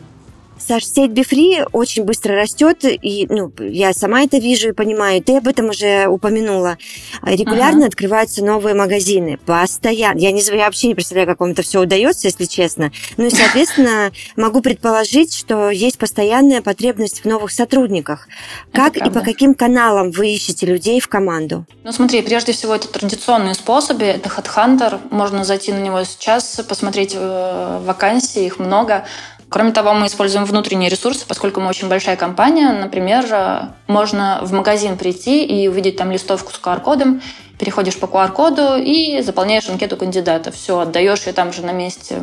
Саш, 0.67 0.85
сеть 0.87 1.11
Бифри 1.11 1.65
очень 1.73 2.05
быстро 2.05 2.37
растет, 2.37 2.85
и 2.85 3.27
ну, 3.29 3.53
я 3.59 3.93
сама 3.93 4.23
это 4.23 4.39
вижу 4.39 4.69
и 4.69 4.73
понимаю. 4.73 5.21
Ты 5.23 5.39
об 5.39 5.49
этом 5.49 5.71
уже 5.71 6.07
упомянула. 6.07 6.79
Регулярно 7.23 7.85
uh-huh. 7.85 7.89
открываются 7.89 8.45
новые 8.45 8.75
магазины, 8.75 9.39
постоянно. 9.45 10.19
Я, 10.19 10.31
не, 10.31 10.41
я 10.41 10.67
вообще 10.67 10.89
не 10.89 10.95
представляю, 10.95 11.27
как 11.27 11.41
вам 11.41 11.51
это 11.51 11.63
все 11.63 11.81
удается, 11.81 12.29
если 12.29 12.45
честно. 12.45 12.93
Ну 13.17 13.27
и, 13.27 13.31
соответственно, 13.31 14.13
могу 14.37 14.61
предположить, 14.61 15.35
что 15.35 15.71
есть 15.71 15.99
постоянная 15.99 16.63
потребность 16.63 17.25
в 17.25 17.25
новых 17.25 17.51
сотрудниках. 17.51 18.29
Как 18.73 18.97
и 18.97 19.11
по 19.11 19.21
каким 19.21 19.55
каналам 19.55 20.13
вы 20.13 20.31
ищете 20.31 20.67
людей 20.67 21.01
в 21.01 21.09
команду? 21.09 21.67
Ну 21.83 21.91
смотри, 21.91 22.23
прежде 22.23 22.53
всего 22.53 22.75
это 22.75 22.87
традиционные 22.87 23.55
способы. 23.55 24.05
Это 24.05 24.29
HeadHunter. 24.29 25.01
Можно 25.11 25.45
зайти 25.45 25.73
на 25.73 25.81
него 25.81 26.05
сейчас, 26.05 26.61
посмотреть 26.69 27.15
э, 27.17 27.81
вакансии, 27.85 28.47
их 28.47 28.61
много. 28.61 29.05
Кроме 29.53 29.73
того, 29.73 29.93
мы 29.93 30.07
используем 30.07 30.47
внутренние 30.47 30.89
ресурсы, 30.89 31.27
поскольку 31.27 31.61
мы 31.61 31.69
очень 31.69 31.89
большая 31.89 32.17
компания. 32.17 32.73
Например, 32.73 33.27
э, 33.31 33.61
можно 33.87 34.41
в 34.43 34.53
магазин 34.53 34.97
прийти 34.97 35.45
и 35.45 35.69
увидеть 35.69 35.99
там 35.99 36.11
листовку 36.11 36.53
с 36.53 36.59
QR-кодом, 36.59 37.21
переходишь 37.59 37.99
по 37.99 38.07
QR-коду 38.07 38.77
и 38.79 39.21
заполняешь 39.21 39.69
анкету 39.69 39.99
кандидата. 39.99 40.51
Все, 40.51 40.79
отдаешь 40.79 41.27
ее 41.27 41.35
там 41.35 41.53
же 41.53 41.63
на 41.63 41.73
месте 41.73 42.23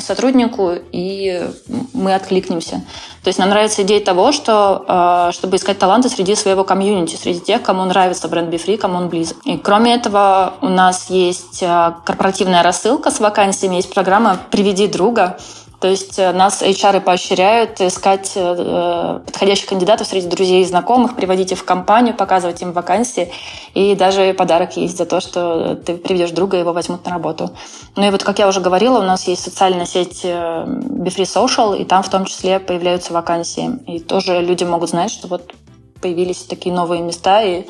сотруднику, 0.00 0.72
и 0.92 1.48
мы 1.94 2.14
откликнемся. 2.14 2.82
То 3.22 3.28
есть 3.28 3.38
нам 3.38 3.48
нравится 3.48 3.82
идея 3.82 4.04
того, 4.04 4.32
что 4.32 4.84
э, 4.86 5.32
чтобы 5.32 5.56
искать 5.56 5.78
таланты 5.78 6.10
среди 6.10 6.34
своего 6.34 6.64
комьюнити, 6.64 7.16
среди 7.16 7.40
тех, 7.40 7.62
кому 7.62 7.84
нравится 7.84 8.28
бренд 8.28 8.52
BeFree, 8.52 8.76
кому 8.76 8.98
он 8.98 9.08
близок. 9.08 9.38
И 9.44 9.56
кроме 9.56 9.94
этого 9.94 10.54
у 10.60 10.68
нас 10.68 11.08
есть 11.08 11.62
э, 11.62 11.94
корпоративная 12.04 12.62
рассылка 12.62 13.10
с 13.10 13.20
вакансиями, 13.20 13.76
есть 13.76 13.94
программа 13.94 14.38
«Приведи 14.50 14.86
друга», 14.86 15.38
то 15.80 15.88
есть 15.88 16.18
э, 16.18 16.32
нас 16.32 16.62
HR 16.62 17.00
поощряют 17.00 17.80
искать 17.80 18.32
э, 18.34 18.54
э, 18.58 19.20
подходящих 19.26 19.66
кандидатов 19.66 20.06
среди 20.06 20.26
друзей 20.26 20.62
и 20.62 20.64
знакомых, 20.64 21.16
приводить 21.16 21.52
их 21.52 21.58
в 21.58 21.64
компанию, 21.64 22.14
показывать 22.14 22.62
им 22.62 22.72
вакансии. 22.72 23.30
И 23.74 23.94
даже 23.94 24.32
подарок 24.32 24.76
есть 24.76 24.96
за 24.96 25.04
то, 25.04 25.20
что 25.20 25.76
ты 25.76 25.96
приведешь 25.96 26.30
друга, 26.30 26.56
его 26.56 26.72
возьмут 26.72 27.04
на 27.04 27.10
работу. 27.10 27.50
Ну 27.94 28.06
и 28.06 28.10
вот, 28.10 28.24
как 28.24 28.38
я 28.38 28.48
уже 28.48 28.60
говорила, 28.60 28.98
у 28.98 29.02
нас 29.02 29.28
есть 29.28 29.42
социальная 29.42 29.86
сеть 29.86 30.24
BeFree 30.24 31.24
Social, 31.24 31.76
и 31.78 31.84
там 31.84 32.02
в 32.02 32.08
том 32.08 32.24
числе 32.24 32.58
появляются 32.58 33.12
вакансии. 33.12 33.78
И 33.86 34.00
тоже 34.00 34.40
люди 34.40 34.64
могут 34.64 34.90
знать, 34.90 35.10
что 35.10 35.28
вот 35.28 35.52
появились 36.00 36.42
такие 36.42 36.74
новые 36.74 37.02
места 37.02 37.42
и 37.42 37.66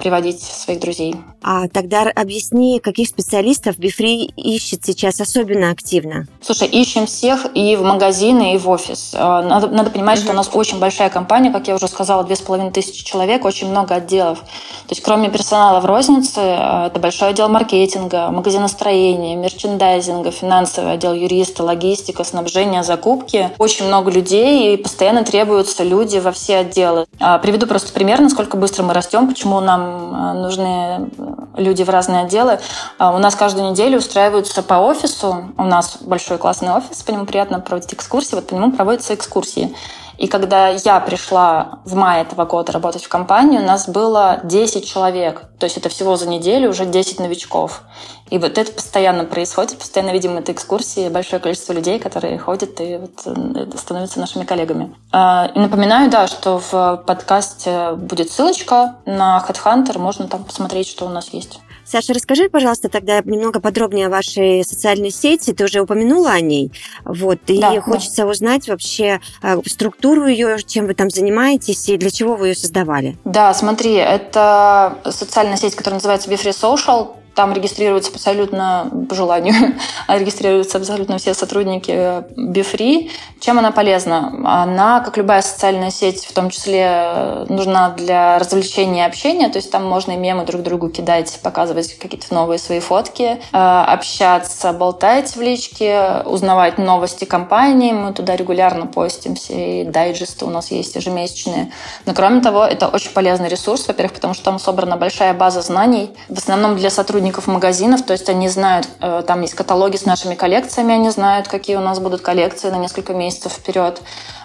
приводить 0.00 0.40
своих 0.42 0.80
друзей. 0.80 1.14
А 1.42 1.66
тогда 1.68 2.02
объясни, 2.14 2.78
каких 2.78 3.08
специалистов 3.08 3.76
Бифри 3.78 4.26
ищет 4.36 4.84
сейчас 4.84 5.20
особенно 5.20 5.70
активно? 5.70 6.26
Слушай, 6.40 6.68
ищем 6.68 7.06
всех 7.06 7.46
и 7.54 7.74
в 7.76 7.82
магазины, 7.82 8.54
и 8.54 8.58
в 8.58 8.68
офис. 8.68 9.12
А, 9.14 9.42
надо, 9.42 9.68
надо 9.68 9.90
понимать, 9.90 10.18
угу. 10.18 10.24
что 10.24 10.32
у 10.32 10.36
нас 10.36 10.50
очень 10.52 10.78
большая 10.78 11.10
компания, 11.10 11.50
как 11.50 11.66
я 11.68 11.74
уже 11.74 11.88
сказала, 11.88 12.22
две 12.22 12.36
с 12.36 12.40
половиной 12.40 12.70
тысячи 12.70 13.04
человек, 13.04 13.44
очень 13.44 13.68
много 13.68 13.96
отделов. 13.96 14.38
То 14.38 14.90
есть 14.90 15.02
кроме 15.02 15.30
персонала 15.30 15.80
в 15.80 15.86
рознице, 15.86 16.38
а, 16.38 16.86
это 16.86 17.00
большой 17.00 17.30
отдел 17.30 17.48
маркетинга, 17.48 18.30
магазиностроения, 18.30 19.36
мерчендайзинга, 19.36 20.30
финансовый 20.30 20.92
отдел 20.92 21.14
юриста, 21.14 21.64
логистика, 21.64 22.22
снабжение, 22.24 22.84
закупки. 22.84 23.50
Очень 23.58 23.86
много 23.86 24.10
людей, 24.10 24.74
и 24.74 24.76
постоянно 24.76 25.24
требуются 25.24 25.82
люди 25.82 26.18
во 26.18 26.30
все 26.30 26.58
отделы. 26.58 27.06
Приведу 27.42 27.66
просто 27.66 27.92
пример, 27.92 28.20
насколько 28.20 28.56
быстро 28.56 28.84
мы 28.84 28.94
растем, 28.94 29.26
почему 29.26 29.61
нам 29.62 30.42
нужны 30.42 31.10
люди 31.56 31.82
в 31.82 31.90
разные 31.90 32.22
отделы. 32.22 32.58
А, 32.98 33.14
у 33.14 33.18
нас 33.18 33.34
каждую 33.34 33.70
неделю 33.70 33.98
устраиваются 33.98 34.62
по 34.62 34.74
офису. 34.74 35.52
У 35.56 35.64
нас 35.64 35.98
большой 36.00 36.38
классный 36.38 36.72
офис, 36.72 37.02
по 37.02 37.10
нему 37.10 37.26
приятно 37.26 37.60
проводить 37.60 37.94
экскурсии. 37.94 38.34
Вот 38.34 38.46
по 38.46 38.54
нему 38.54 38.72
проводятся 38.72 39.14
экскурсии. 39.14 39.74
И 40.18 40.26
когда 40.26 40.68
я 40.68 41.00
пришла 41.00 41.80
в 41.84 41.94
мае 41.94 42.22
этого 42.22 42.44
года 42.44 42.72
работать 42.72 43.04
в 43.04 43.08
компанию, 43.08 43.62
у 43.62 43.64
нас 43.64 43.88
было 43.88 44.40
10 44.44 44.86
человек. 44.86 45.42
То 45.58 45.64
есть 45.64 45.76
это 45.76 45.88
всего 45.88 46.16
за 46.16 46.28
неделю 46.28 46.70
уже 46.70 46.86
10 46.86 47.20
новичков. 47.20 47.82
И 48.30 48.38
вот 48.38 48.56
это 48.56 48.72
постоянно 48.72 49.24
происходит, 49.24 49.78
постоянно 49.78 50.10
видим 50.10 50.38
это 50.38 50.52
экскурсии, 50.52 51.10
большое 51.10 51.40
количество 51.40 51.74
людей, 51.74 51.98
которые 51.98 52.38
ходят 52.38 52.80
и 52.80 52.96
вот 52.96 53.12
э, 53.26 53.76
становятся 53.76 54.20
нашими 54.20 54.44
коллегами. 54.44 54.94
А, 55.12 55.50
и 55.54 55.58
напоминаю, 55.58 56.10
да, 56.10 56.26
что 56.26 56.58
в 56.58 57.04
подкасте 57.06 57.92
будет 57.92 58.30
ссылочка 58.30 58.96
на 59.04 59.44
Headhunter, 59.46 59.98
можно 59.98 60.28
там 60.28 60.44
посмотреть, 60.44 60.88
что 60.88 61.04
у 61.04 61.10
нас 61.10 61.28
есть. 61.32 61.60
Саша, 61.84 62.14
расскажи, 62.14 62.48
пожалуйста, 62.48 62.88
тогда 62.88 63.20
немного 63.24 63.60
подробнее 63.60 64.06
о 64.06 64.10
вашей 64.10 64.64
социальной 64.64 65.10
сети. 65.10 65.52
Ты 65.52 65.64
уже 65.64 65.80
упомянула 65.80 66.30
о 66.30 66.40
ней. 66.40 66.72
Вот, 67.04 67.38
и 67.48 67.60
да, 67.60 67.80
хочется 67.80 68.22
да. 68.22 68.28
узнать 68.28 68.68
вообще 68.68 69.20
э, 69.42 69.56
структуру 69.66 70.26
ее, 70.26 70.56
чем 70.62 70.86
вы 70.86 70.94
там 70.94 71.10
занимаетесь 71.10 71.88
и 71.88 71.96
для 71.96 72.10
чего 72.10 72.36
вы 72.36 72.48
ее 72.48 72.54
создавали. 72.54 73.16
Да, 73.24 73.52
смотри, 73.54 73.94
это 73.94 74.98
социальная 75.10 75.56
сеть, 75.56 75.74
которая 75.74 75.96
называется 75.98 76.30
BeFree 76.30 76.52
Social. 76.52 77.21
Там 77.34 77.52
регистрируются 77.52 78.12
абсолютно 78.12 78.90
по 79.08 79.14
желанию, 79.14 79.54
а 80.06 80.18
регистрируются 80.18 80.78
абсолютно 80.78 81.18
все 81.18 81.34
сотрудники 81.34 82.24
Бифри. 82.36 83.10
Чем 83.40 83.58
она 83.58 83.72
полезна? 83.72 84.32
Она, 84.44 85.00
как 85.00 85.16
любая 85.16 85.42
социальная 85.42 85.90
сеть, 85.90 86.24
в 86.24 86.32
том 86.32 86.50
числе 86.50 87.44
нужна 87.48 87.90
для 87.90 88.38
развлечения 88.38 89.04
и 89.04 89.06
общения, 89.06 89.48
то 89.48 89.56
есть 89.56 89.70
там 89.70 89.84
можно 89.84 90.12
и 90.12 90.16
мемы 90.16 90.44
друг 90.44 90.62
другу 90.62 90.88
кидать, 90.88 91.40
показывать 91.42 91.98
какие-то 91.98 92.32
новые 92.32 92.58
свои 92.58 92.80
фотки, 92.80 93.40
э, 93.52 93.84
общаться, 93.88 94.72
болтать 94.72 95.34
в 95.34 95.40
личке, 95.40 96.22
узнавать 96.24 96.78
новости 96.78 97.24
компании. 97.24 97.92
Мы 97.92 98.12
туда 98.12 98.36
регулярно 98.36 98.86
постим 98.86 99.34
все 99.34 99.84
дайджесты 99.84 100.44
у 100.44 100.50
нас 100.50 100.70
есть 100.70 100.94
ежемесячные. 100.94 101.72
Но 102.06 102.14
кроме 102.14 102.40
того, 102.40 102.64
это 102.64 102.88
очень 102.88 103.10
полезный 103.10 103.48
ресурс, 103.48 103.88
во-первых, 103.88 104.14
потому 104.14 104.34
что 104.34 104.44
там 104.44 104.58
собрана 104.58 104.96
большая 104.96 105.34
база 105.34 105.62
знаний, 105.62 106.10
в 106.28 106.38
основном 106.38 106.76
для 106.76 106.90
сотрудников 106.90 107.21
магазинов, 107.46 108.02
то 108.02 108.12
есть 108.12 108.28
они 108.28 108.48
знают, 108.48 108.88
э, 109.00 109.22
там 109.26 109.42
есть 109.42 109.54
каталоги 109.54 109.96
с 109.96 110.06
нашими 110.06 110.34
коллекциями, 110.34 110.94
они 110.94 111.10
знают, 111.10 111.48
какие 111.48 111.76
у 111.76 111.80
нас 111.80 112.00
будут 112.00 112.22
коллекции 112.22 112.70
на 112.70 112.76
несколько 112.76 113.14
месяцев 113.14 113.52
вперед. 113.52 114.00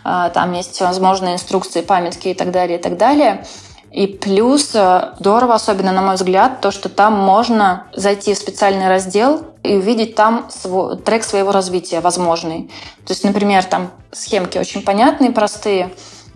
Э, 0.06 0.30
там 0.34 0.54
есть 0.54 0.80
возможные 0.82 1.36
инструкции, 1.36 1.82
памятки 1.82 2.30
и 2.30 2.34
так 2.34 2.52
далее, 2.52 2.78
и 2.78 2.82
так 2.82 2.98
далее. 2.98 3.46
И 3.92 4.06
плюс 4.06 4.72
э, 4.76 5.14
здорово, 5.20 5.56
особенно 5.56 5.92
на 5.92 6.02
мой 6.02 6.16
взгляд, 6.16 6.62
то, 6.62 6.72
что 6.72 6.90
там 6.90 7.14
можно 7.14 7.88
зайти 7.96 8.34
в 8.34 8.38
специальный 8.38 8.90
раздел 8.90 9.46
и 9.64 9.76
увидеть 9.76 10.16
там 10.16 10.48
свой, 10.50 10.98
трек 10.98 11.24
своего 11.24 11.52
развития 11.52 12.02
возможный. 12.02 12.70
То 13.06 13.14
есть, 13.14 13.24
например, 13.24 13.64
там 13.64 13.92
схемки 14.12 14.58
очень 14.58 14.84
понятные, 14.84 15.32
простые. 15.32 15.92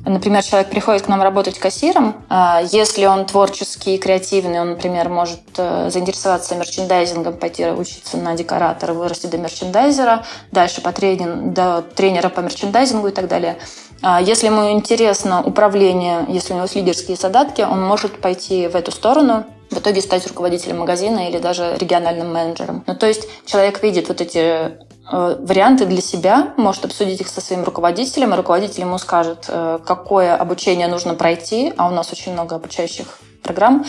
Например, 0.06 0.44
человек 0.44 0.70
приходит 0.70 1.04
к 1.04 1.08
нам 1.08 1.22
работать 1.22 1.60
кассиром. 1.60 2.16
А 2.30 2.62
если 2.72 3.06
он 3.06 3.26
творческий, 3.26 3.98
креативный, 3.98 4.60
он, 4.60 4.72
например, 4.72 5.10
может 5.10 5.42
э, 5.58 5.90
заинтересоваться 5.92 6.56
мерчендайзингом, 6.56 7.38
пойти 7.38 7.68
учиться 7.68 8.18
на 8.18 8.36
декоратора, 8.36 8.94
вырасти 8.94 9.28
до 9.28 9.38
мерчендайзера, 9.38 10.26
дальше 10.52 10.82
по 10.82 10.92
тренинг, 10.92 11.54
до 11.54 11.84
тренера 11.96 12.30
по 12.30 12.40
мерчендайзингу 12.40 13.10
и 13.10 13.12
так 13.12 13.28
далее. 13.28 13.58
А 14.02 14.20
если 14.20 14.48
ему 14.48 14.72
интересно 14.72 15.44
управление, 15.44 16.26
если 16.28 16.54
у 16.54 16.56
него 16.56 16.64
есть 16.64 16.76
лидерские 16.76 17.18
задатки, 17.18 17.62
он 17.62 17.84
может 17.84 18.20
пойти 18.20 18.68
в 18.68 18.76
эту 18.76 18.92
сторону, 18.92 19.46
в 19.70 19.78
итоге 19.78 20.02
стать 20.02 20.28
руководителем 20.28 20.80
магазина 20.80 21.30
или 21.30 21.38
даже 21.38 21.78
региональным 21.80 22.34
менеджером. 22.34 22.84
Ну, 22.88 22.96
то 22.96 23.08
есть 23.08 23.28
человек 23.46 23.82
видит 23.84 24.08
вот 24.08 24.20
эти 24.20 24.78
варианты 25.10 25.86
для 25.86 26.02
себя, 26.02 26.54
может 26.58 26.86
обсудить 26.86 27.22
их 27.22 27.28
со 27.28 27.42
своим 27.42 27.64
руководителем, 27.64 28.34
и 28.34 28.38
руководитель 28.38 28.82
ему 28.82 28.98
скажет, 28.98 29.46
э, 29.48 29.80
какое 29.86 30.36
обучение 30.36 30.88
нужно 30.88 31.16
пройти, 31.16 31.74
а 31.78 31.88
у 31.88 31.92
нас 31.92 32.12
очень 32.12 32.34
много 32.34 32.56
обучающих 32.56 33.20
программ, 33.44 33.86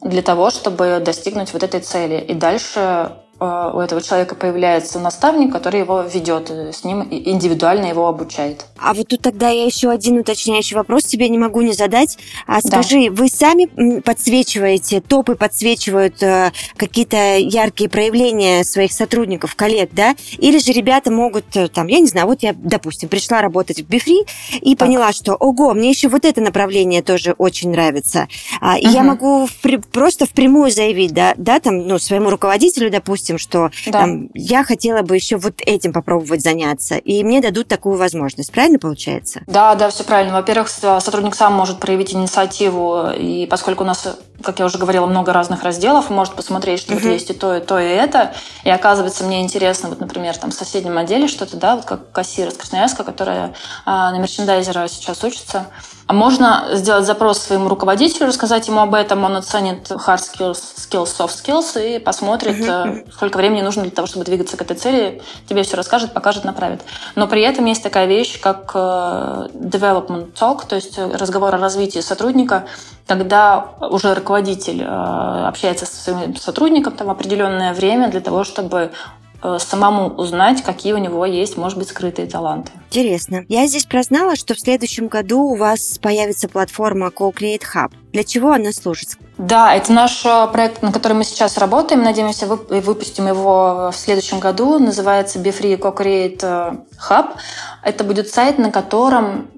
для 0.00 0.22
того, 0.22 0.50
чтобы 0.50 1.00
достигнуть 1.04 1.52
вот 1.52 1.62
этой 1.62 1.80
цели. 1.80 2.20
И 2.20 2.34
дальше 2.34 2.78
Э, 2.78 3.10
у 3.40 3.78
этого 3.78 4.02
человека 4.02 4.34
появляется 4.34 4.98
наставник, 4.98 5.52
который 5.52 5.80
его 5.80 6.02
ведет, 6.02 6.50
э, 6.50 6.72
с 6.72 6.82
ним 6.82 7.06
индивидуально 7.08 7.86
его 7.86 8.08
обучает. 8.08 8.64
А 8.78 8.94
вот 8.94 9.08
тут 9.08 9.22
тогда 9.22 9.48
я 9.48 9.64
еще 9.64 9.90
один 9.90 10.18
уточняющий 10.18 10.76
вопрос 10.76 11.04
тебе 11.04 11.28
не 11.28 11.38
могу 11.38 11.60
не 11.60 11.72
задать. 11.72 12.18
А 12.46 12.60
скажи, 12.60 13.08
да. 13.08 13.12
вы 13.12 13.28
сами 13.28 14.00
подсвечиваете, 14.00 15.00
топы 15.00 15.36
подсвечивают 15.36 16.20
э, 16.22 16.50
какие-то 16.76 17.36
яркие 17.36 17.88
проявления 17.88 18.64
своих 18.64 18.92
сотрудников, 18.92 19.54
коллег, 19.54 19.90
да? 19.92 20.16
Или 20.38 20.58
же 20.58 20.72
ребята 20.72 21.12
могут, 21.12 21.44
там, 21.72 21.86
я 21.86 22.00
не 22.00 22.06
знаю, 22.06 22.26
вот 22.26 22.42
я, 22.42 22.54
допустим, 22.56 23.08
пришла 23.08 23.40
работать 23.40 23.80
в 23.80 23.88
Бифри 23.88 24.24
и 24.60 24.74
так. 24.74 24.88
поняла, 24.88 25.12
что, 25.12 25.34
ого, 25.34 25.74
мне 25.74 25.90
еще 25.90 26.08
вот 26.08 26.24
это 26.24 26.40
направление 26.40 27.02
тоже 27.02 27.36
очень 27.38 27.70
нравится. 27.70 28.26
А, 28.60 28.78
и 28.78 28.86
угу. 28.86 28.94
я 28.94 29.02
могу 29.04 29.46
в, 29.46 29.80
просто 29.92 30.26
впрямую 30.26 30.72
заявить, 30.72 31.12
да, 31.12 31.34
да, 31.36 31.60
там, 31.60 31.86
ну, 31.86 31.98
своему 31.98 32.30
руководителю, 32.30 32.90
допустим, 32.90 33.27
допустим, 33.28 33.38
что 33.38 33.70
да. 33.90 34.00
там, 34.00 34.28
я 34.34 34.64
хотела 34.64 35.02
бы 35.02 35.14
еще 35.14 35.36
вот 35.36 35.60
этим 35.64 35.92
попробовать 35.92 36.42
заняться, 36.42 36.96
и 36.96 37.22
мне 37.24 37.40
дадут 37.40 37.68
такую 37.68 37.96
возможность. 37.96 38.52
Правильно 38.52 38.78
получается? 38.78 39.42
Да, 39.46 39.74
да, 39.74 39.90
все 39.90 40.04
правильно. 40.04 40.34
Во-первых, 40.34 40.68
сотрудник 40.68 41.34
сам 41.34 41.54
может 41.54 41.78
проявить 41.78 42.14
инициативу, 42.14 43.10
и 43.16 43.46
поскольку 43.46 43.84
у 43.84 43.86
нас, 43.86 44.18
как 44.42 44.58
я 44.58 44.66
уже 44.66 44.78
говорила, 44.78 45.06
много 45.06 45.32
разных 45.32 45.62
разделов, 45.62 46.10
может 46.10 46.34
посмотреть, 46.34 46.80
что 46.80 46.94
вот 46.94 47.02
есть 47.02 47.30
и 47.30 47.34
то, 47.34 47.56
и 47.56 47.60
то, 47.60 47.78
и 47.78 47.88
это, 47.88 48.34
и 48.64 48.70
оказывается, 48.70 49.24
мне 49.24 49.42
интересно, 49.42 49.88
вот, 49.88 50.00
например, 50.00 50.36
там 50.36 50.50
в 50.50 50.54
соседнем 50.54 50.96
отделе 50.98 51.28
что-то, 51.28 51.56
да, 51.56 51.76
вот 51.76 51.84
как 51.84 52.12
кассир 52.12 52.48
из 52.48 52.54
Красноярска, 52.54 53.04
которая 53.04 53.54
а, 53.84 54.10
на 54.10 54.18
мерчендайзера 54.18 54.88
сейчас 54.88 55.22
учится, 55.24 55.66
можно 56.08 56.70
сделать 56.72 57.04
запрос 57.04 57.38
своему 57.38 57.68
руководителю, 57.68 58.28
рассказать 58.28 58.66
ему 58.68 58.80
об 58.80 58.94
этом, 58.94 59.24
он 59.24 59.36
оценит 59.36 59.90
hard 59.90 60.20
skills, 60.20 60.58
skills, 60.76 61.04
soft 61.04 61.44
skills 61.44 61.96
и 61.96 61.98
посмотрит, 61.98 62.58
uh-huh. 62.58 63.12
сколько 63.12 63.36
времени 63.36 63.60
нужно 63.60 63.82
для 63.82 63.90
того, 63.90 64.06
чтобы 64.06 64.24
двигаться 64.24 64.56
к 64.56 64.62
этой 64.62 64.76
цели, 64.76 65.22
тебе 65.48 65.62
все 65.64 65.76
расскажет, 65.76 66.14
покажет, 66.14 66.44
направит. 66.44 66.80
Но 67.14 67.26
при 67.26 67.42
этом 67.42 67.66
есть 67.66 67.82
такая 67.82 68.06
вещь, 68.06 68.40
как 68.40 68.72
э, 68.74 69.48
development 69.52 70.32
talk, 70.32 70.66
то 70.66 70.76
есть 70.76 70.98
разговор 70.98 71.54
о 71.54 71.58
развитии 71.58 72.00
сотрудника, 72.00 72.66
когда 73.06 73.68
уже 73.80 74.14
руководитель 74.14 74.84
общается 74.84 75.86
со 75.86 75.96
своим 75.96 76.36
сотрудником 76.36 76.94
там 76.94 77.10
определенное 77.10 77.72
время 77.72 78.08
для 78.08 78.20
того, 78.20 78.44
чтобы 78.44 78.92
Э, 79.27 79.27
самому 79.58 80.08
узнать, 80.08 80.62
какие 80.62 80.92
у 80.92 80.98
него 80.98 81.24
есть, 81.24 81.56
может 81.56 81.78
быть, 81.78 81.88
скрытые 81.88 82.28
таланты. 82.28 82.72
Интересно. 82.90 83.44
Я 83.48 83.66
здесь 83.66 83.84
прознала, 83.84 84.34
что 84.36 84.54
в 84.54 84.60
следующем 84.60 85.08
году 85.08 85.40
у 85.42 85.56
вас 85.56 85.98
появится 85.98 86.48
платформа 86.48 87.08
Co-Create 87.08 87.62
Hub. 87.74 87.92
Для 88.12 88.24
чего 88.24 88.52
она 88.52 88.72
служит? 88.72 89.10
Да, 89.36 89.74
это 89.74 89.92
наш 89.92 90.24
э, 90.24 90.48
проект, 90.52 90.82
на 90.82 90.90
который 90.90 91.12
мы 91.12 91.24
сейчас 91.24 91.58
работаем. 91.58 92.02
Надеемся, 92.02 92.46
выпустим 92.46 93.28
его 93.28 93.90
в 93.92 93.96
следующем 93.96 94.40
году. 94.40 94.78
Называется 94.78 95.38
BeFree 95.38 95.78
Co-Create 95.78 96.40
э, 96.42 96.76
Hub. 97.08 97.36
Это 97.84 98.04
будет 98.04 98.28
сайт, 98.28 98.58
на 98.58 98.72
котором 98.72 99.50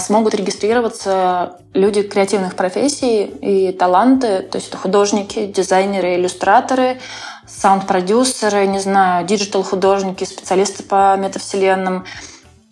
смогут 0.00 0.34
регистрироваться 0.34 1.60
люди 1.72 2.02
креативных 2.02 2.56
профессий 2.56 3.22
и 3.24 3.72
таланты, 3.72 4.40
то 4.40 4.58
есть 4.58 4.68
это 4.68 4.76
художники, 4.76 5.46
дизайнеры, 5.46 6.16
иллюстраторы, 6.16 7.00
саунд-продюсеры, 7.46 8.66
не 8.66 8.78
знаю, 8.78 9.26
диджитал-художники, 9.26 10.24
специалисты 10.24 10.82
по 10.82 11.16
метавселенным. 11.16 12.04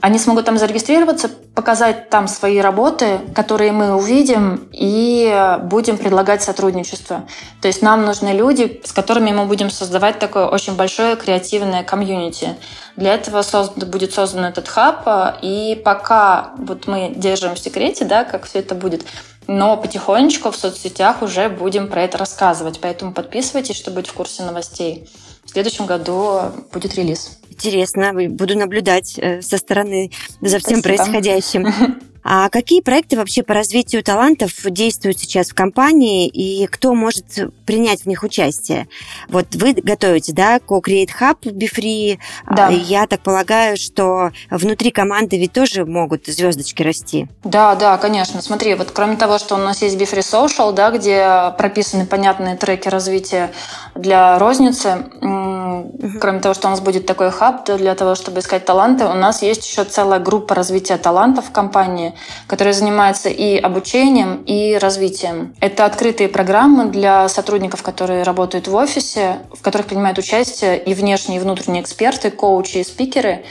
Они 0.02 0.18
смогут 0.18 0.46
там 0.46 0.56
зарегистрироваться, 0.56 1.28
показать 1.54 2.08
там 2.08 2.26
свои 2.26 2.58
работы, 2.58 3.20
которые 3.34 3.72
мы 3.72 3.94
увидим, 3.94 4.70
и 4.72 5.58
будем 5.64 5.98
предлагать 5.98 6.42
сотрудничество. 6.42 7.24
То 7.60 7.68
есть 7.68 7.82
нам 7.82 8.06
нужны 8.06 8.28
люди, 8.28 8.80
с 8.82 8.92
которыми 8.92 9.30
мы 9.32 9.44
будем 9.44 9.68
создавать 9.68 10.18
такое 10.18 10.46
очень 10.46 10.74
большое 10.74 11.16
креативное 11.16 11.84
комьюнити. 11.84 12.56
Для 12.96 13.12
этого 13.12 13.42
создан, 13.42 13.90
будет 13.90 14.14
создан 14.14 14.46
этот 14.46 14.68
хаб, 14.68 15.06
и 15.42 15.78
пока 15.84 16.52
вот 16.56 16.86
мы 16.86 17.12
держим 17.14 17.54
в 17.54 17.58
секрете, 17.58 18.06
да, 18.06 18.24
как 18.24 18.46
все 18.46 18.60
это 18.60 18.74
будет, 18.74 19.04
но 19.46 19.76
потихонечку 19.76 20.50
в 20.50 20.56
соцсетях 20.56 21.22
уже 21.22 21.48
будем 21.48 21.88
про 21.88 22.02
это 22.02 22.18
рассказывать. 22.18 22.80
Поэтому 22.80 23.12
подписывайтесь, 23.12 23.76
чтобы 23.76 23.96
быть 23.96 24.08
в 24.08 24.12
курсе 24.12 24.42
новостей. 24.42 25.08
В 25.50 25.52
следующем 25.52 25.86
году 25.86 26.42
будет 26.72 26.94
релиз. 26.94 27.40
Интересно, 27.50 28.12
буду 28.12 28.56
наблюдать 28.56 29.18
э, 29.18 29.42
со 29.42 29.58
стороны 29.58 30.12
за 30.40 30.60
всем 30.60 30.78
Спасибо. 30.78 30.82
происходящим. 30.82 31.66
А 32.22 32.48
какие 32.50 32.80
проекты 32.80 33.16
вообще 33.16 33.42
по 33.42 33.54
развитию 33.54 34.02
талантов 34.02 34.52
действуют 34.64 35.18
сейчас 35.18 35.48
в 35.48 35.54
компании 35.54 36.28
и 36.28 36.66
кто 36.66 36.94
может 36.94 37.24
принять 37.64 38.02
в 38.02 38.06
них 38.06 38.22
участие? 38.22 38.88
Вот 39.28 39.54
вы 39.54 39.72
готовите, 39.72 40.32
да, 40.32 40.58
Co-Create 40.58 41.10
Hub 41.18 41.40
Befree. 41.42 42.18
Да. 42.50 42.68
Я 42.68 43.06
так 43.06 43.22
полагаю, 43.22 43.76
что 43.76 44.32
внутри 44.50 44.90
команды 44.90 45.38
ведь 45.38 45.52
тоже 45.52 45.86
могут 45.86 46.26
звездочки 46.26 46.82
расти. 46.82 47.26
Да, 47.42 47.74
да, 47.74 47.96
конечно. 47.96 48.42
Смотри, 48.42 48.74
вот 48.74 48.90
кроме 48.90 49.16
того, 49.16 49.38
что 49.38 49.54
у 49.54 49.58
нас 49.58 49.80
есть 49.82 49.96
Befree 49.96 50.20
Social, 50.20 50.72
да, 50.72 50.90
где 50.90 51.54
прописаны 51.56 52.04
понятные 52.04 52.56
треки 52.56 52.88
развития 52.88 53.50
для 53.94 54.38
розницы, 54.38 55.04
угу. 55.20 56.18
кроме 56.20 56.40
того, 56.40 56.54
что 56.54 56.68
у 56.68 56.70
нас 56.70 56.80
будет 56.80 57.06
такой 57.06 57.30
хаб 57.30 57.64
для 57.76 57.94
того, 57.94 58.14
чтобы 58.14 58.40
искать 58.40 58.64
таланты, 58.64 59.04
у 59.06 59.14
нас 59.14 59.42
есть 59.42 59.68
еще 59.68 59.84
целая 59.84 60.20
группа 60.20 60.54
развития 60.54 60.96
талантов 60.96 61.46
в 61.46 61.52
компании, 61.52 62.14
которые 62.46 62.74
занимаются 62.74 63.28
и 63.28 63.56
обучением, 63.56 64.42
и 64.46 64.76
развитием. 64.76 65.54
Это 65.60 65.84
открытые 65.84 66.28
программы 66.28 66.86
для 66.86 67.28
сотрудников, 67.28 67.82
которые 67.82 68.22
работают 68.22 68.68
в 68.68 68.74
офисе, 68.74 69.40
в 69.52 69.62
которых 69.62 69.86
принимают 69.86 70.18
участие 70.18 70.78
и 70.82 70.94
внешние, 70.94 71.38
и 71.38 71.42
внутренние 71.42 71.82
эксперты, 71.82 72.30
коучи 72.30 72.78
и 72.78 72.84
спикеры. 72.84 73.44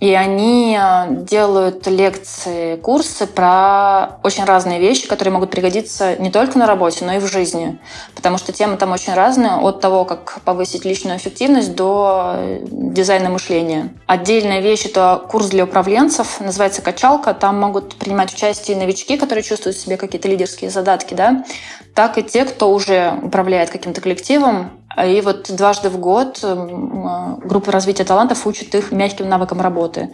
И 0.00 0.14
они 0.14 0.78
э, 0.80 1.24
делают 1.24 1.86
лекции, 1.86 2.76
курсы 2.76 3.26
про 3.26 4.18
очень 4.22 4.44
разные 4.44 4.80
вещи, 4.80 5.06
которые 5.06 5.34
могут 5.34 5.50
пригодиться 5.50 6.16
не 6.16 6.30
только 6.30 6.58
на 6.58 6.66
работе, 6.66 7.04
но 7.04 7.12
и 7.12 7.18
в 7.18 7.26
жизни. 7.26 7.78
Потому 8.14 8.38
что 8.38 8.50
темы 8.50 8.78
там 8.78 8.92
очень 8.92 9.12
разные, 9.12 9.52
от 9.52 9.82
того, 9.82 10.06
как 10.06 10.40
повысить 10.44 10.86
личную 10.86 11.18
эффективность 11.18 11.74
до 11.74 12.32
э, 12.36 12.60
дизайна 12.70 13.28
мышления. 13.28 13.92
Отдельная 14.06 14.60
вещь— 14.60 14.84
это 14.86 15.22
курс 15.28 15.48
для 15.48 15.64
управленцев, 15.64 16.40
называется 16.40 16.80
«Качалка». 16.80 17.34
Там 17.34 17.60
могут 17.60 17.96
принимать 17.96 18.32
участие 18.32 18.78
новички, 18.78 19.18
которые 19.18 19.44
чувствуют 19.44 19.76
в 19.76 19.80
себе 19.80 19.98
какие-то 19.98 20.28
лидерские 20.28 20.70
задатки, 20.70 21.12
да, 21.12 21.44
так 21.94 22.16
и 22.16 22.22
те, 22.22 22.46
кто 22.46 22.72
уже 22.72 23.20
управляет 23.22 23.68
каким-то 23.68 24.00
коллективом, 24.00 24.70
И 24.96 25.20
вот 25.20 25.50
дважды 25.50 25.88
в 25.88 25.98
год 25.98 26.40
группа 26.42 27.72
развития 27.72 28.04
талантов 28.04 28.46
учит 28.46 28.74
их 28.74 28.92
мягким 28.92 29.28
навыкам 29.28 29.60
работы. 29.60 30.10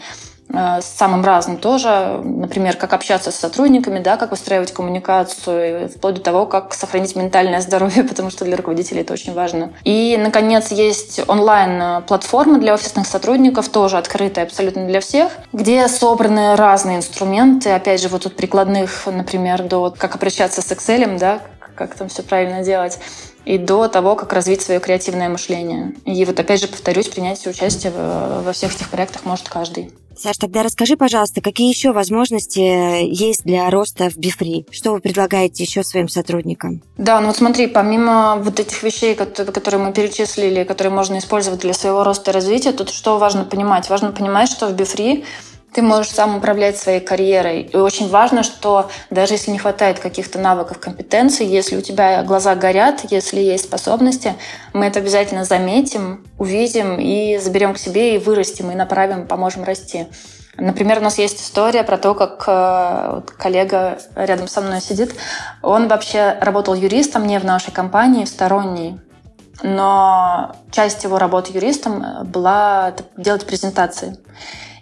Э, 0.49 0.81
с 0.81 0.87
самым 0.87 1.25
разным 1.25 1.57
тоже. 1.57 2.21
Например, 2.23 2.77
как 2.77 2.93
общаться 2.93 3.31
с 3.31 3.37
сотрудниками, 3.37 3.99
да, 3.99 4.17
как 4.17 4.31
выстраивать 4.31 4.73
коммуникацию, 4.73 5.89
вплоть 5.89 6.15
до 6.15 6.21
того, 6.21 6.47
как 6.47 6.73
сохранить 6.75 7.17
ментальное 7.17 7.61
здоровье, 7.61 8.05
потому 8.09 8.31
что 8.31 8.45
для 8.45 8.57
руководителей 8.57 9.01
это 9.01 9.13
очень 9.13 9.35
важно. 9.35 9.73
И, 9.85 10.17
наконец, 10.19 10.71
есть 10.71 11.21
онлайн-платформа 11.27 12.59
для 12.59 12.75
офисных 12.75 13.07
сотрудников, 13.07 13.69
тоже 13.69 13.99
открытая 13.99 14.45
абсолютно 14.45 14.87
для 14.87 15.01
всех, 15.01 15.33
где 15.53 15.89
собраны 15.89 16.57
разные 16.57 16.99
инструменты, 16.99 17.71
опять 17.71 18.01
же, 18.01 18.09
вот 18.09 18.27
от 18.27 18.37
прикладных, 18.37 19.07
например, 19.07 19.63
до 19.65 19.93
как 19.97 20.15
обращаться 20.15 20.63
с 20.63 20.71
Excel, 20.71 21.19
да, 21.19 21.41
как 21.75 21.95
там 21.95 22.09
все 22.09 22.23
правильно 22.23 22.63
делать, 22.63 22.99
и 23.47 23.57
до 23.57 23.89
того, 23.89 24.17
как 24.17 24.33
развить 24.33 24.61
свое 24.61 24.81
креативное 24.81 25.31
мышление. 25.31 25.95
И 26.05 26.25
вот 26.25 26.39
опять 26.39 26.61
же 26.61 26.69
повторюсь, 26.69 27.09
принять 27.09 27.47
участие 27.47 27.93
во 27.93 28.53
всех 28.53 28.75
этих 28.75 28.91
проектах 28.91 29.25
может 29.25 29.49
каждый. 29.49 29.93
Саш, 30.19 30.39
тогда 30.39 30.63
расскажи, 30.63 30.97
пожалуйста, 30.97 31.43
какие 31.43 31.69
еще 31.69 31.93
возможности 31.93 33.05
есть 33.05 33.45
для 33.45 33.69
роста 33.69 34.09
в 34.09 34.17
Befree? 34.17 34.67
Что 34.71 34.93
вы 34.93 35.01
предлагаете 35.01 35.63
еще 35.63 35.85
своим 35.85 36.09
сотрудникам? 36.09 36.83
Да, 36.97 37.21
ну 37.21 37.27
вот 37.29 37.37
смотри, 37.37 37.67
помимо 37.67 38.37
вот 38.37 38.59
этих 38.59 38.83
вещей, 38.83 39.15
которые 39.15 39.83
мы 39.83 39.93
перечислили, 39.93 40.65
которые 40.65 40.93
можно 40.93 41.19
использовать 41.19 41.61
для 41.61 41.75
своего 41.75 42.03
роста 42.03 42.31
и 42.31 42.35
развития, 42.35 42.73
тут 42.73 42.89
что 42.89 43.19
важно 43.19 43.45
понимать? 43.45 43.91
Важно 43.91 44.11
понимать, 44.11 44.51
что 44.51 44.69
в 44.69 44.73
Befree 44.75 45.25
ты 45.77 45.83
можешь 45.83 46.11
сам 46.11 46.39
управлять 46.39 46.79
своей 46.79 47.01
карьерой. 47.01 47.69
И 47.71 47.77
очень 47.77 48.09
важно, 48.09 48.43
что 48.43 48.89
даже 49.11 49.35
если 49.35 49.51
не 49.51 49.59
хватает 49.59 49.99
каких-то 49.99 50.39
навыков, 50.39 50.79
компетенций, 50.79 51.47
если 51.47 51.77
у 51.77 51.83
тебя 51.83 52.23
глаза 52.23 52.55
горят, 52.55 53.03
если 53.11 53.41
есть 53.41 53.65
способности, 53.65 54.37
мы 54.73 54.87
это 54.87 55.01
обязательно 55.01 55.45
заметим, 55.45 56.25
увидим 56.39 56.99
и 56.99 57.37
заберем 57.37 57.75
к 57.75 57.79
себе 57.79 58.15
и 58.15 58.19
вырастим, 58.19 58.71
и 58.71 58.75
направим, 58.75 59.27
поможем 59.27 59.65
расти. 59.65 60.07
Например, 60.57 61.01
у 61.01 61.03
нас 61.03 61.19
есть 61.19 61.43
история 61.43 61.83
про 61.83 61.99
то, 61.99 62.15
как 62.15 62.45
э, 62.47 63.11
вот 63.17 63.31
коллега 63.33 63.99
рядом 64.15 64.49
со 64.49 64.63
мной 64.63 64.81
сидит. 64.81 65.15
Он 65.61 65.89
вообще 65.89 66.39
работал 66.41 66.73
юристом 66.73 67.27
не 67.27 67.39
в 67.39 67.45
нашей 67.45 67.71
компании, 67.71 68.25
в 68.25 68.29
сторонней. 68.29 68.99
Но 69.63 70.57
часть 70.71 71.05
его 71.05 71.19
работы 71.19 71.53
юристом 71.53 72.03
была 72.25 72.95
делать 73.19 73.45
презентации. 73.45 74.17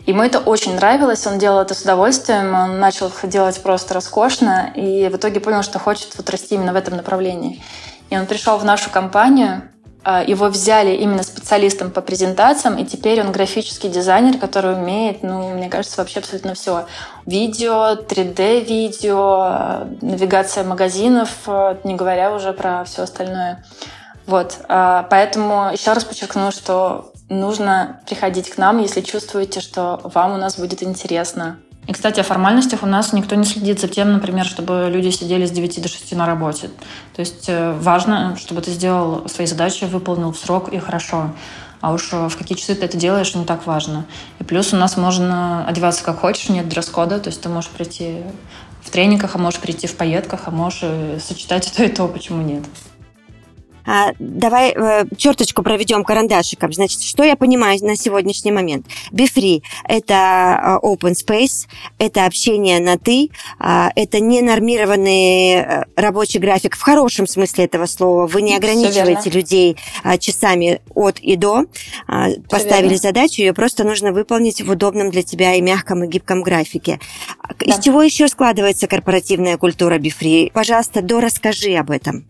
Ему 0.06 0.22
это 0.22 0.38
очень 0.38 0.76
нравилось, 0.76 1.26
он 1.26 1.38
делал 1.38 1.60
это 1.60 1.74
с 1.74 1.82
удовольствием, 1.82 2.54
он 2.54 2.78
начал 2.78 3.10
делать 3.22 3.62
просто 3.62 3.94
роскошно, 3.94 4.70
и 4.74 5.08
в 5.08 5.16
итоге 5.16 5.40
понял, 5.40 5.62
что 5.62 5.78
хочет 5.78 6.14
вот 6.18 6.28
расти 6.28 6.56
именно 6.56 6.74
в 6.74 6.76
этом 6.76 6.96
направлении. 6.96 7.62
И 8.10 8.18
он 8.18 8.26
пришел 8.26 8.58
в 8.58 8.64
нашу 8.64 8.90
компанию, 8.90 9.62
а, 10.06 10.22
его 10.22 10.48
взяли 10.48 10.94
именно 10.94 11.22
специалистом 11.22 11.90
по 11.90 12.02
презентациям, 12.02 12.76
и 12.76 12.84
теперь 12.84 13.22
он 13.22 13.32
графический 13.32 13.88
дизайнер, 13.88 14.36
который 14.36 14.74
умеет, 14.74 15.22
ну, 15.22 15.54
мне 15.54 15.70
кажется, 15.70 15.96
вообще 15.96 16.18
абсолютно 16.18 16.52
все. 16.52 16.84
Видео, 17.24 17.94
3D-видео, 18.06 19.86
навигация 20.02 20.64
магазинов, 20.64 21.30
не 21.84 21.94
говоря 21.94 22.34
уже 22.34 22.52
про 22.52 22.84
все 22.84 23.04
остальное. 23.04 23.64
Вот, 24.26 24.58
а, 24.68 25.06
поэтому 25.08 25.70
еще 25.72 25.94
раз 25.94 26.04
подчеркну, 26.04 26.50
что 26.50 27.13
нужно 27.28 28.00
приходить 28.06 28.50
к 28.50 28.58
нам, 28.58 28.80
если 28.80 29.00
чувствуете, 29.00 29.60
что 29.60 30.00
вам 30.04 30.32
у 30.34 30.36
нас 30.36 30.58
будет 30.58 30.82
интересно. 30.82 31.58
И, 31.86 31.92
кстати, 31.92 32.20
о 32.20 32.22
формальностях 32.22 32.82
у 32.82 32.86
нас 32.86 33.12
никто 33.12 33.34
не 33.34 33.44
следит 33.44 33.78
за 33.78 33.88
тем, 33.88 34.12
например, 34.12 34.46
чтобы 34.46 34.88
люди 34.90 35.10
сидели 35.10 35.44
с 35.44 35.50
9 35.50 35.82
до 35.82 35.88
6 35.88 36.12
на 36.14 36.26
работе. 36.26 36.70
То 37.14 37.20
есть 37.20 37.44
э, 37.48 37.72
важно, 37.72 38.36
чтобы 38.38 38.62
ты 38.62 38.70
сделал 38.70 39.28
свои 39.28 39.46
задачи, 39.46 39.84
выполнил 39.84 40.32
в 40.32 40.38
срок 40.38 40.72
и 40.72 40.78
хорошо. 40.78 41.32
А 41.82 41.92
уж 41.92 42.12
в 42.12 42.34
какие 42.38 42.56
часы 42.56 42.74
ты 42.74 42.86
это 42.86 42.96
делаешь, 42.96 43.34
не 43.34 43.44
так 43.44 43.66
важно. 43.66 44.06
И 44.38 44.44
плюс 44.44 44.72
у 44.72 44.76
нас 44.76 44.96
можно 44.96 45.66
одеваться 45.66 46.02
как 46.02 46.20
хочешь, 46.20 46.48
нет 46.48 46.66
дресс-кода. 46.66 47.20
То 47.20 47.28
есть 47.28 47.42
ты 47.42 47.50
можешь 47.50 47.68
прийти 47.68 48.22
в 48.80 48.88
тренингах, 48.88 49.34
а 49.34 49.38
можешь 49.38 49.60
прийти 49.60 49.86
в 49.86 49.94
пайетках, 49.94 50.42
а 50.46 50.50
можешь 50.50 51.22
сочетать 51.22 51.66
и 51.70 51.70
то, 51.76 51.84
и 51.84 51.88
то, 51.88 52.08
почему 52.08 52.40
нет. 52.40 52.64
А, 53.86 54.12
давай 54.18 54.72
э, 54.72 55.04
черточку 55.16 55.62
проведем 55.62 56.04
карандашиком. 56.04 56.72
Значит, 56.72 57.02
что 57.02 57.22
я 57.22 57.36
понимаю 57.36 57.78
на 57.82 57.96
сегодняшний 57.96 58.52
момент? 58.52 58.86
BeFree– 59.12 59.62
это 59.88 60.80
э, 60.82 60.86
open 60.86 61.14
space, 61.14 61.66
это 61.98 62.26
общение 62.26 62.80
на 62.80 62.98
«ты», 62.98 63.30
э, 63.60 63.88
это 63.94 64.20
ненормированный 64.20 65.54
э, 65.54 65.84
рабочий 65.96 66.38
график 66.38 66.76
в 66.76 66.82
хорошем 66.82 67.26
смысле 67.26 67.64
этого 67.64 67.86
слова. 67.86 68.26
Вы 68.26 68.42
не 68.42 68.56
ограничиваете 68.56 69.30
людей 69.30 69.76
э, 70.02 70.18
часами 70.18 70.80
от 70.94 71.18
и 71.18 71.36
до. 71.36 71.64
Э, 72.08 72.40
поставили 72.48 72.94
верно. 72.94 72.98
задачу, 72.98 73.42
ее 73.42 73.52
просто 73.52 73.84
нужно 73.84 74.12
выполнить 74.12 74.62
в 74.62 74.70
удобном 74.70 75.10
для 75.10 75.22
тебя 75.22 75.54
и 75.54 75.60
мягком, 75.60 76.04
и 76.04 76.06
гибком 76.06 76.42
графике. 76.42 77.00
Да. 77.58 77.66
Из 77.66 77.78
чего 77.84 78.02
еще 78.02 78.28
складывается 78.28 78.86
корпоративная 78.86 79.58
культура 79.58 79.98
BeFree? 79.98 80.52
Пожалуйста, 80.52 81.02
до 81.02 81.20
расскажи 81.20 81.74
об 81.74 81.90
этом. 81.90 82.26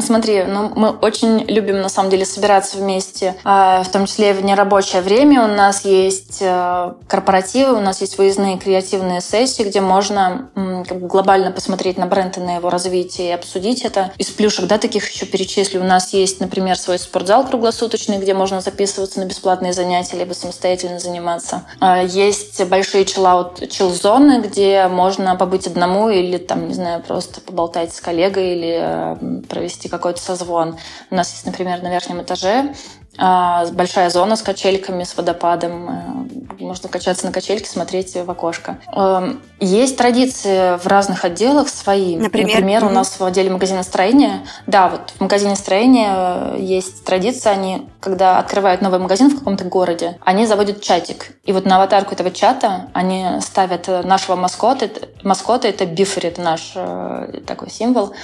Смотри, 0.00 0.44
ну, 0.44 0.72
мы 0.74 0.90
очень 0.90 1.44
любим, 1.44 1.80
на 1.80 1.88
самом 1.88 2.10
деле, 2.10 2.24
собираться 2.24 2.78
вместе, 2.78 3.36
а, 3.44 3.82
в 3.82 3.90
том 3.90 4.06
числе 4.06 4.32
в 4.32 4.44
нерабочее 4.44 5.02
время. 5.02 5.44
У 5.44 5.48
нас 5.48 5.84
есть 5.84 6.38
э, 6.40 6.92
корпоративы, 7.06 7.74
у 7.74 7.80
нас 7.80 8.00
есть 8.00 8.18
выездные 8.18 8.58
креативные 8.58 9.20
сессии, 9.20 9.62
где 9.62 9.80
можно 9.80 10.50
как 10.88 11.00
бы, 11.00 11.06
глобально 11.06 11.52
посмотреть 11.52 11.96
на 11.96 12.06
бренд 12.06 12.36
и 12.38 12.40
на 12.40 12.56
его 12.56 12.70
развитие 12.70 13.28
и 13.28 13.32
обсудить 13.32 13.82
это. 13.82 14.12
Из 14.18 14.28
плюшек, 14.30 14.66
да, 14.66 14.78
таких 14.78 15.08
еще 15.08 15.26
перечислю. 15.26 15.80
У 15.80 15.84
нас 15.84 16.12
есть, 16.12 16.40
например, 16.40 16.76
свой 16.76 16.98
спортзал 16.98 17.46
круглосуточный, 17.46 18.18
где 18.18 18.34
можно 18.34 18.60
записываться 18.60 19.20
на 19.20 19.24
бесплатные 19.24 19.72
занятия, 19.72 20.16
либо 20.16 20.32
самостоятельно 20.32 20.98
заниматься. 20.98 21.64
А, 21.80 22.02
есть 22.02 22.64
большие 22.64 23.04
чиллаут, 23.04 23.68
чил-зоны, 23.70 24.40
где 24.40 24.88
можно 24.88 25.36
побыть 25.36 25.66
одному 25.66 26.08
или, 26.10 26.36
там, 26.36 26.68
не 26.68 26.74
знаю, 26.74 27.02
просто 27.06 27.40
поболтать 27.40 27.94
с 27.94 28.00
коллегой 28.00 28.54
или 28.54 28.78
э, 28.80 29.16
провести 29.48 29.67
провести 29.68 29.88
какой-то 29.88 30.20
созвон. 30.20 30.76
У 31.10 31.14
нас 31.14 31.30
есть, 31.32 31.44
например, 31.44 31.82
на 31.82 31.90
верхнем 31.90 32.22
этаже 32.22 32.72
а, 33.18 33.66
большая 33.72 34.10
зона 34.10 34.36
с 34.36 34.42
качельками, 34.42 35.04
с 35.04 35.16
водопадом. 35.16 35.88
Э, 35.90 36.62
можно 36.62 36.88
качаться 36.88 37.26
на 37.26 37.32
качельке, 37.32 37.68
смотреть 37.68 38.14
в 38.14 38.30
окошко. 38.30 38.78
Эм, 38.94 39.42
есть 39.58 39.96
традиции 39.96 40.78
в 40.78 40.86
разных 40.86 41.24
отделах 41.24 41.68
свои. 41.68 42.16
Например, 42.16 42.60
Например 42.60 42.84
у 42.84 42.90
нас 42.90 43.18
в 43.18 43.24
отделе 43.24 43.50
магазина 43.50 43.82
строения, 43.82 44.46
да, 44.66 44.88
вот 44.88 45.12
в 45.16 45.20
магазине 45.20 45.56
строения 45.56 46.14
э, 46.14 46.56
есть 46.60 47.04
традиция, 47.04 47.52
они, 47.52 47.88
когда 47.98 48.38
открывают 48.38 48.82
новый 48.82 49.00
магазин 49.00 49.30
в 49.30 49.38
каком-то 49.38 49.64
городе, 49.64 50.16
они 50.24 50.46
заводят 50.46 50.80
чатик. 50.80 51.32
И 51.44 51.52
вот 51.52 51.64
на 51.64 51.76
аватарку 51.76 52.14
этого 52.14 52.30
чата 52.30 52.88
они 52.92 53.26
ставят 53.40 53.88
нашего 54.04 54.36
маскота. 54.36 54.88
Маскота— 55.24 55.66
это 55.68 55.86
Befree, 55.86 56.26
это 56.26 56.40
наш 56.40 56.72
э, 56.76 57.40
такой 57.46 57.70
символ. 57.70 58.14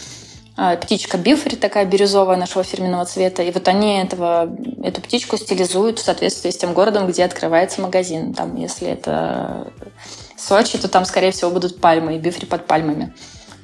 А, 0.57 0.77
птичка 0.77 1.19
Befree, 1.19 1.57
такая 1.57 1.85
бирюзовая 1.85 2.37
нашего 2.37 2.63
фирменного 2.63 3.05
цвета. 3.07 3.43
И 3.43 3.51
вот 3.51 3.67
они 3.67 4.01
этого, 4.01 4.57
эту 4.83 5.01
птичку 5.01 5.37
стилизуют 5.37 5.99
в 5.99 6.05
соответствии 6.05 6.51
с 6.51 6.57
тем 6.57 6.75
городом, 6.75 7.09
где 7.09 7.25
открывается 7.25 7.81
магазин. 7.81 8.35
Там, 8.35 8.55
если 8.57 8.89
это 8.89 9.73
Сочи, 10.37 10.79
то 10.79 10.89
там, 10.89 11.05
скорее 11.05 11.33
всего, 11.33 11.51
будут 11.51 11.81
пальмы 11.81 12.17
и 12.17 12.19
Befree 12.19 12.47
под 12.47 12.67
пальмами. 12.67 13.13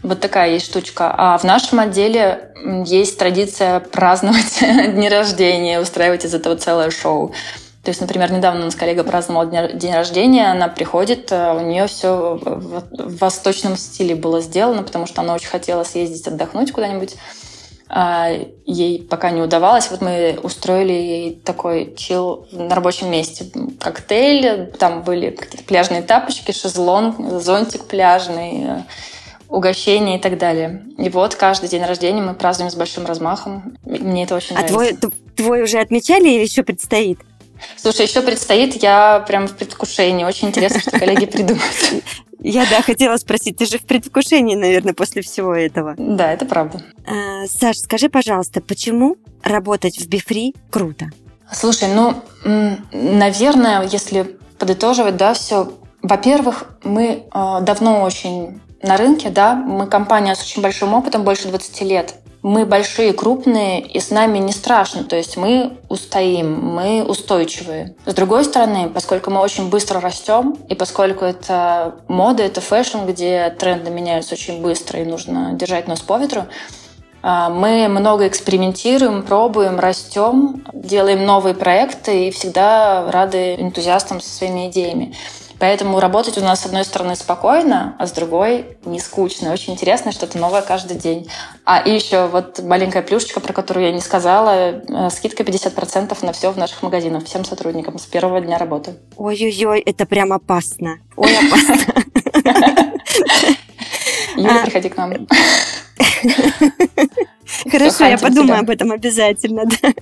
Вот 0.03 0.21
такая 0.21 0.51
есть 0.53 0.67
штучка. 0.67 1.15
А 1.17 1.39
в 1.39 1.45
нашем 1.45 1.79
отделе 1.79 2.53
есть 2.87 3.19
традиция 3.19 3.81
праздновать 3.81 4.61
дни 4.61 5.09
рождения, 5.09 5.81
устраивать 5.81 6.25
из 6.25 6.35
этого 6.35 6.57
целое 6.57 6.91
шоу. 6.91 7.33
То 7.91 7.93
есть, 7.93 8.03
например, 8.03 8.31
недавно 8.31 8.61
у 8.61 8.65
нас 8.67 8.77
коллега 8.77 9.03
праздновала 9.03 9.47
день 9.47 9.93
рождения, 9.93 10.49
она 10.49 10.69
приходит, 10.69 11.33
э, 11.33 11.57
у 11.57 11.59
нее 11.59 11.89
все 11.89 12.39
в 12.41 13.17
восточном 13.19 13.77
стиле 13.77 14.15
было 14.15 14.41
сделано, 14.41 14.85
потому 14.85 15.09
что 15.09 15.23
она 15.23 15.35
очень 15.35 15.49
хотела 15.49 15.83
съездить 15.83 16.25
отдохнуть 16.29 16.71
куда-нибудь. 16.71 17.17
А 17.89 18.29
ей 18.65 19.03
пока 19.03 19.33
не 19.33 19.43
удавалось. 19.43 19.91
Вот 19.91 20.03
мы 20.03 20.39
устроили 20.41 20.93
ей 20.93 21.35
такой 21.35 21.93
чил 21.97 22.47
на 22.53 22.77
рабочем 22.77 23.11
месте. 23.11 23.47
Коктейль, 23.81 24.71
там 24.79 25.03
были 25.03 25.31
какие-то 25.31 25.65
пляжные 25.65 26.03
тапочки, 26.03 26.53
шезлонг, 26.53 27.17
зонтик 27.43 27.87
пляжный, 27.87 28.67
э, 28.69 28.83
угощения 29.49 30.19
и 30.19 30.21
так 30.21 30.39
далее. 30.39 30.85
И 30.97 31.09
вот 31.09 31.35
каждый 31.35 31.69
день 31.69 31.83
рождения 31.83 32.23
мы 32.23 32.35
празднуем 32.35 32.71
с 32.71 32.77
большим 32.77 33.05
размахом. 33.05 33.77
Мне 33.83 34.23
это 34.23 34.37
очень 34.37 34.55
а 34.55 34.61
нравится. 34.61 34.77
А 34.77 34.97
твой, 34.97 35.13
твой 35.35 35.63
уже 35.65 35.81
отмечали 35.81 36.29
или 36.29 36.43
еще 36.45 36.63
предстоит? 36.63 37.19
Слушай, 37.77 38.07
еще 38.07 38.23
предстоит, 38.23 38.83
я 38.83 39.25
прям 39.27 39.47
в 39.47 39.57
предвкушении. 39.57 40.25
Очень 40.25 40.49
интересно, 40.49 40.81
что 40.81 40.91
коллеги 40.99 41.27
придумают. 41.27 42.05
Я, 42.43 42.67
да, 42.71 42.81
хотела 42.81 43.17
спросить, 43.19 43.59
ты 43.59 43.67
же 43.67 43.79
в 43.79 43.83
предвкушении, 43.83 44.57
наверное, 44.57 44.95
после 44.95 45.21
всего 45.21 45.55
этого. 45.55 45.95
Да, 45.99 46.33
это 46.33 46.47
правда. 46.47 46.83
А, 47.07 47.47
Саш, 47.47 47.77
скажи, 47.79 48.09
пожалуйста, 48.09 48.63
почему 48.63 49.17
работать 49.43 49.99
в 49.99 50.09
Befree 50.09 50.55
круто? 50.71 51.11
Слушай, 51.53 51.89
ну, 51.95 52.15
наверное, 52.93 53.87
если 53.91 54.39
подытоживать, 54.59 55.17
да, 55.17 55.35
все. 55.35 55.73
Во-первых, 56.03 56.65
мы 56.83 57.25
э, 57.33 57.59
давно 57.63 58.03
очень 58.03 58.61
на 58.83 58.97
рынке, 58.97 59.31
да, 59.31 59.55
мы 59.55 59.87
компания 59.87 60.35
с 60.35 60.43
очень 60.43 60.63
большим 60.63 60.95
опытом, 60.95 61.25
больше 61.25 61.49
20 61.49 61.81
лет. 61.83 62.15
Мы 62.43 62.65
большие, 62.65 63.13
крупные, 63.13 63.81
и 63.81 64.01
с 64.01 64.11
нами 64.11 64.39
не 64.39 64.53
страшно. 64.53 65.05
То 65.05 65.17
есть 65.17 65.37
мы 65.37 65.79
устоим, 65.89 66.61
мы 66.61 67.05
устойчивые. 67.05 67.95
С 68.07 68.15
другой 68.15 68.45
стороны, 68.45 68.89
поскольку 68.89 69.31
мы 69.31 69.41
очень 69.41 69.69
быстро 69.69 70.01
растем, 70.01 70.57
и 70.69 70.75
поскольку 70.75 71.25
это 71.25 71.97
мода, 72.09 72.43
это 72.43 72.61
fashion, 72.61 73.05
где 73.07 73.51
тренды 73.59 73.91
меняются 73.91 74.35
очень 74.35 74.63
быстро, 74.63 75.01
и 75.01 75.05
нужно 75.05 75.53
держать 75.53 75.87
нос 75.87 76.01
по 76.01 76.19
ветру, 76.19 76.47
а, 77.23 77.51
мы 77.51 77.89
много 77.89 78.27
экспериментируем, 78.27 79.23
пробуем, 79.23 79.79
растем, 79.79 80.65
делаем 80.73 81.27
новые 81.27 81.55
проекты 81.55 82.29
и 82.29 82.31
всегда 82.31 83.11
рады 83.11 83.57
энтузиастам 83.57 84.21
со 84.21 84.31
своими 84.31 84.71
идеями. 84.71 85.15
Поэтому 85.61 86.01
работать 86.01 86.39
у 86.39 86.41
нас, 86.41 86.63
с 86.63 86.67
одной 86.67 86.85
стороны, 86.85 87.15
спокойно, 87.15 87.95
а 87.99 88.07
с 88.07 88.13
другой 88.13 88.79
не 88.87 88.99
скучно. 88.99 89.53
Очень 89.53 89.75
интересно, 89.75 90.11
что-то 90.11 90.39
новое 90.39 90.63
каждый 90.63 90.97
день. 90.97 91.31
А 91.67 91.81
и 91.81 91.95
еще 91.95 92.27
вот 92.29 92.61
маленькая 92.61 93.03
плюшечка, 93.03 93.41
про 93.41 93.53
которую 93.53 93.85
я 93.85 93.93
не 93.93 94.01
сказала, 94.01 94.81
э, 94.81 95.11
скидка 95.11 95.43
50% 95.43 96.17
на 96.25 96.33
все 96.33 96.51
в 96.51 96.57
наших 96.57 96.83
магазинах 96.83 97.27
всем 97.27 97.45
сотрудникам 97.45 97.99
с 97.99 98.07
первого 98.07 98.41
дня 98.41 98.57
работы. 98.57 98.95
Ой-ой-ой, 99.17 99.81
это 99.81 100.07
прям 100.07 100.33
опасно. 100.33 100.99
Ой, 101.17 101.31
опасно. 101.37 101.77
Юля, 104.37 104.63
приходи 104.65 104.89
к 104.89 104.97
нам. 104.97 105.13
Хорошо, 107.69 108.05
я 108.05 108.19
подумаю 108.19 108.61
об 108.61 108.71
этом 108.71 108.93
обязательно. 108.93 109.65
Да. 109.81 109.93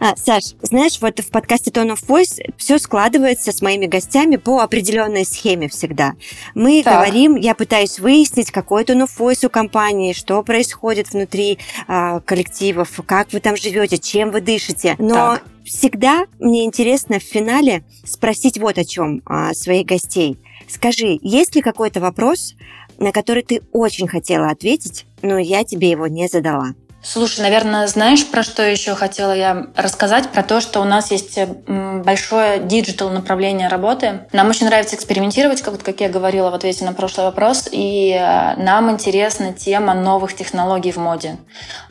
А, 0.00 0.16
Саш, 0.16 0.54
знаешь, 0.62 0.98
вот 1.00 1.18
в 1.18 1.30
подкасте 1.30 1.70
Tone 1.70 1.94
of 1.94 2.06
Voice 2.06 2.40
все 2.56 2.78
складывается 2.78 3.52
с 3.52 3.62
моими 3.62 3.86
гостями 3.86 4.36
по 4.36 4.60
определенной 4.60 5.24
схеме 5.24 5.68
всегда. 5.68 6.14
Мы 6.54 6.82
так. 6.82 6.94
говорим, 6.94 7.36
я 7.36 7.54
пытаюсь 7.54 7.98
выяснить, 7.98 8.50
какой 8.50 8.84
Tone 8.84 9.06
of 9.06 9.10
Voice 9.18 9.46
у 9.46 9.50
компании, 9.50 10.12
что 10.12 10.42
происходит 10.42 11.12
внутри 11.12 11.58
а, 11.88 12.20
коллективов, 12.20 13.00
как 13.06 13.32
вы 13.32 13.40
там 13.40 13.56
живете, 13.56 13.98
чем 13.98 14.30
вы 14.30 14.40
дышите. 14.40 14.94
Но 14.98 15.14
так. 15.14 15.44
всегда 15.64 16.26
мне 16.38 16.64
интересно 16.64 17.18
в 17.18 17.22
финале 17.22 17.84
спросить 18.04 18.58
вот 18.58 18.78
о 18.78 18.84
чем 18.84 19.22
а, 19.26 19.52
своих 19.54 19.86
гостей. 19.86 20.38
Скажи, 20.68 21.18
есть 21.22 21.54
ли 21.54 21.62
какой-то 21.62 22.00
вопрос, 22.00 22.54
на 22.98 23.12
который 23.12 23.42
ты 23.42 23.62
очень 23.72 24.06
хотела 24.06 24.48
ответить, 24.48 25.06
но 25.22 25.38
я 25.38 25.64
тебе 25.64 25.90
его 25.90 26.06
не 26.06 26.28
задала? 26.28 26.74
Слушай, 27.00 27.42
наверное, 27.42 27.86
знаешь, 27.86 28.26
про 28.26 28.42
что 28.42 28.62
еще 28.62 28.96
хотела 28.96 29.30
я 29.32 29.68
рассказать? 29.76 30.30
Про 30.30 30.42
то, 30.42 30.60
что 30.60 30.80
у 30.80 30.84
нас 30.84 31.12
есть 31.12 31.38
большое 31.66 32.58
digital 32.58 33.10
направление 33.10 33.68
работы. 33.68 34.26
Нам 34.32 34.48
очень 34.48 34.66
нравится 34.66 34.96
экспериментировать, 34.96 35.62
как, 35.62 35.80
как 35.80 36.00
я 36.00 36.08
говорила 36.08 36.50
в 36.50 36.54
ответе 36.54 36.84
на 36.84 36.92
прошлый 36.92 37.26
вопрос, 37.26 37.68
и 37.70 38.10
э, 38.10 38.56
нам 38.56 38.90
интересна 38.90 39.52
тема 39.52 39.94
новых 39.94 40.34
технологий 40.34 40.90
в 40.90 40.96
моде. 40.96 41.36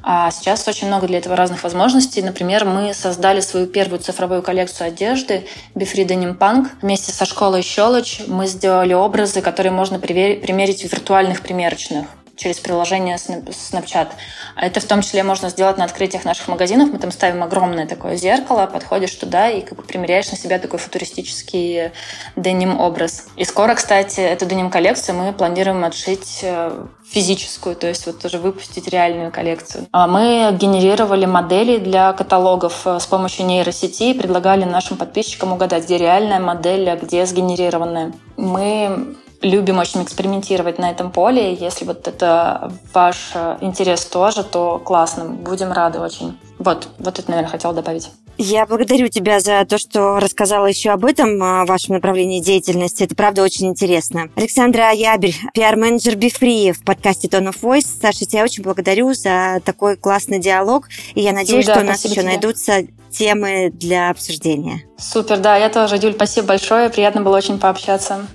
А 0.04 0.30
сейчас 0.30 0.67
очень 0.67 0.88
много 0.88 1.08
для 1.08 1.20
этого 1.20 1.38
разных 1.38 1.63
возможностей. 1.63 2.22
Например, 2.22 2.65
мы 2.65 2.93
создали 2.93 3.39
свою 3.39 3.67
первую 3.67 4.00
цифровую 4.00 4.41
коллекцию 4.41 4.88
одежды 4.88 5.48
Befree 5.74 6.06
Denim 6.06 6.38
Punk. 6.38 6.67
Вместе 6.82 7.13
со 7.13 7.24
школой 7.24 7.62
Щелочь 7.62 8.22
мы 8.28 8.46
сделали 8.46 8.93
образы, 8.93 9.41
которые 9.41 9.72
можно 9.72 10.00
примерить 10.00 10.82
в 10.82 10.91
виртуальных 10.91 11.41
примерочных 11.41 12.08
через 12.38 12.60
приложение 12.60 13.17
Snapchat. 13.17 14.10
Это 14.56 14.80
в 14.80 14.86
том 14.86 15.02
числе 15.02 15.23
можно 15.23 15.50
сделать 15.50 15.78
на 15.78 15.84
открытиях 15.84 16.23
наших 16.23 16.47
магазинов. 16.47 16.89
Мы 16.91 17.00
там 17.00 17.12
ставим 17.12 17.43
огромное 17.43 17.88
такое 17.88 18.15
зеркало, 18.15 18.67
подходишь 18.67 19.13
туда 19.15 19.50
и 19.50 19.62
как 19.62 19.78
бы 19.78 19.84
примеряешь 19.84 20.32
на 20.32 20.38
себя 20.38 20.60
такой 20.60 20.80
футуристический 20.80 21.91
деним-образ. 22.36 23.28
И 23.36 23.43
скоро, 23.43 23.76
кстати, 23.76 24.21
эту 24.21 24.45
деним-коллекцию 24.45 25.17
мы 25.17 25.34
планируем 25.34 25.84
отшить 25.84 26.39
э, 26.43 26.86
физическую, 27.10 27.76
то 27.76 27.88
есть 27.88 28.06
вот 28.06 28.23
уже 28.23 28.38
выпустить 28.38 28.88
реальную 28.88 29.32
коллекцию. 29.32 29.88
А 29.91 30.08
мы 30.08 30.56
генерировали 30.58 31.26
модели 31.26 31.78
для 31.78 32.13
каталогов 32.13 32.86
э, 32.86 33.00
с 33.00 33.08
помощью 33.08 33.45
нейросети 33.45 34.04
и 34.04 34.13
предлагали 34.13 34.63
нашим 34.63 34.97
подписчикам 34.97 35.54
угадать, 35.54 35.86
где 35.86 35.97
реальная 35.97 36.39
модель, 36.39 36.89
а 36.89 36.95
где 36.95 37.26
сгенерированная. 37.26 38.13
Мы 38.36 39.15
любим 39.41 39.80
очень 39.80 40.04
экспериментировать 40.04 40.80
на 40.80 40.91
этом 40.91 41.12
поле. 41.12 41.54
Если 41.54 41.86
вот 41.86 42.08
это 42.08 42.71
ваш 42.93 43.32
э, 43.34 43.58
интерес 43.62 44.06
тоже, 44.06 44.43
то 44.43 44.80
классно, 44.80 45.26
будем 45.26 45.71
рады 45.71 46.00
очень. 46.00 46.38
Вот, 46.60 46.89
вот 46.97 47.19
это, 47.19 47.30
наверное, 47.30 47.52
хотела 47.52 47.73
добавить. 47.73 48.10
Я 48.39 48.67
благодарю 48.67 49.08
тебя 49.08 49.39
за 49.39 49.65
то, 49.65 49.80
что 49.80 50.19
рассказала 50.19 50.67
еще 50.67 50.91
об 50.91 51.06
этом, 51.06 51.41
о 51.41 51.65
вашем 51.65 51.95
направлении 51.95 52.39
деятельности. 52.39 53.04
Это, 53.04 53.15
правда, 53.15 53.41
очень 53.41 53.67
интересно. 53.67 54.30
Александра 54.36 54.91
Ябель, 54.93 55.36
пиар-менеджер 55.56 56.15
Бифри 56.15 56.71
в 56.71 56.84
подкасте 56.84 57.28
Tone 57.28 57.50
of 57.50 57.60
Voice. 57.62 57.88
Саша, 58.00 58.26
тебя 58.26 58.43
очень 58.43 58.62
благодарю 58.62 59.13
за 59.15 59.60
такой 59.65 59.97
классный 59.97 60.39
диалог. 60.39 60.88
И 61.15 61.21
я 61.21 61.34
надеюсь, 61.34 61.65
да, 61.65 61.73
что 61.73 61.84
у 61.84 61.86
нас 61.88 62.06
еще 62.06 62.15
тебе. 62.15 62.26
найдутся 62.26 62.84
темы 63.10 63.71
для 63.73 64.12
обсуждения. 64.12 64.84
Супер, 65.00 65.39
да, 65.39 65.58
я 65.58 65.69
тоже, 65.69 65.97
Юль, 65.97 66.13
спасибо 66.13 66.47
большое. 66.47 66.89
Приятно 66.91 67.21
было 67.21 67.38
очень 67.38 67.58
пообщаться. 67.58 68.28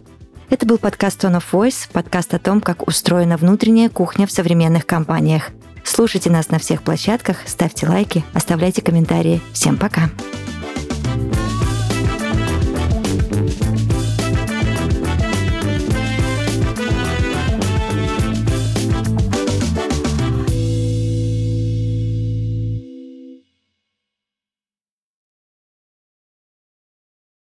Это 0.52 0.66
был 0.66 0.76
подкаст 0.76 1.24
Tone 1.24 1.38
of 1.38 1.44
Voice, 1.50 1.88
подкаст 1.90 2.34
о 2.34 2.38
том, 2.38 2.60
как 2.60 2.86
устроена 2.86 3.38
внутренняя 3.38 3.88
кухня 3.88 4.26
в 4.26 4.30
современных 4.30 4.84
компаниях. 4.84 5.48
Слушайте 5.82 6.28
нас 6.28 6.50
на 6.50 6.58
всех 6.58 6.82
площадках, 6.82 7.38
ставьте 7.46 7.88
лайки, 7.88 8.22
оставляйте 8.34 8.82
комментарии. 8.82 9.40
Всем 9.54 9.78
пока! 9.78 10.10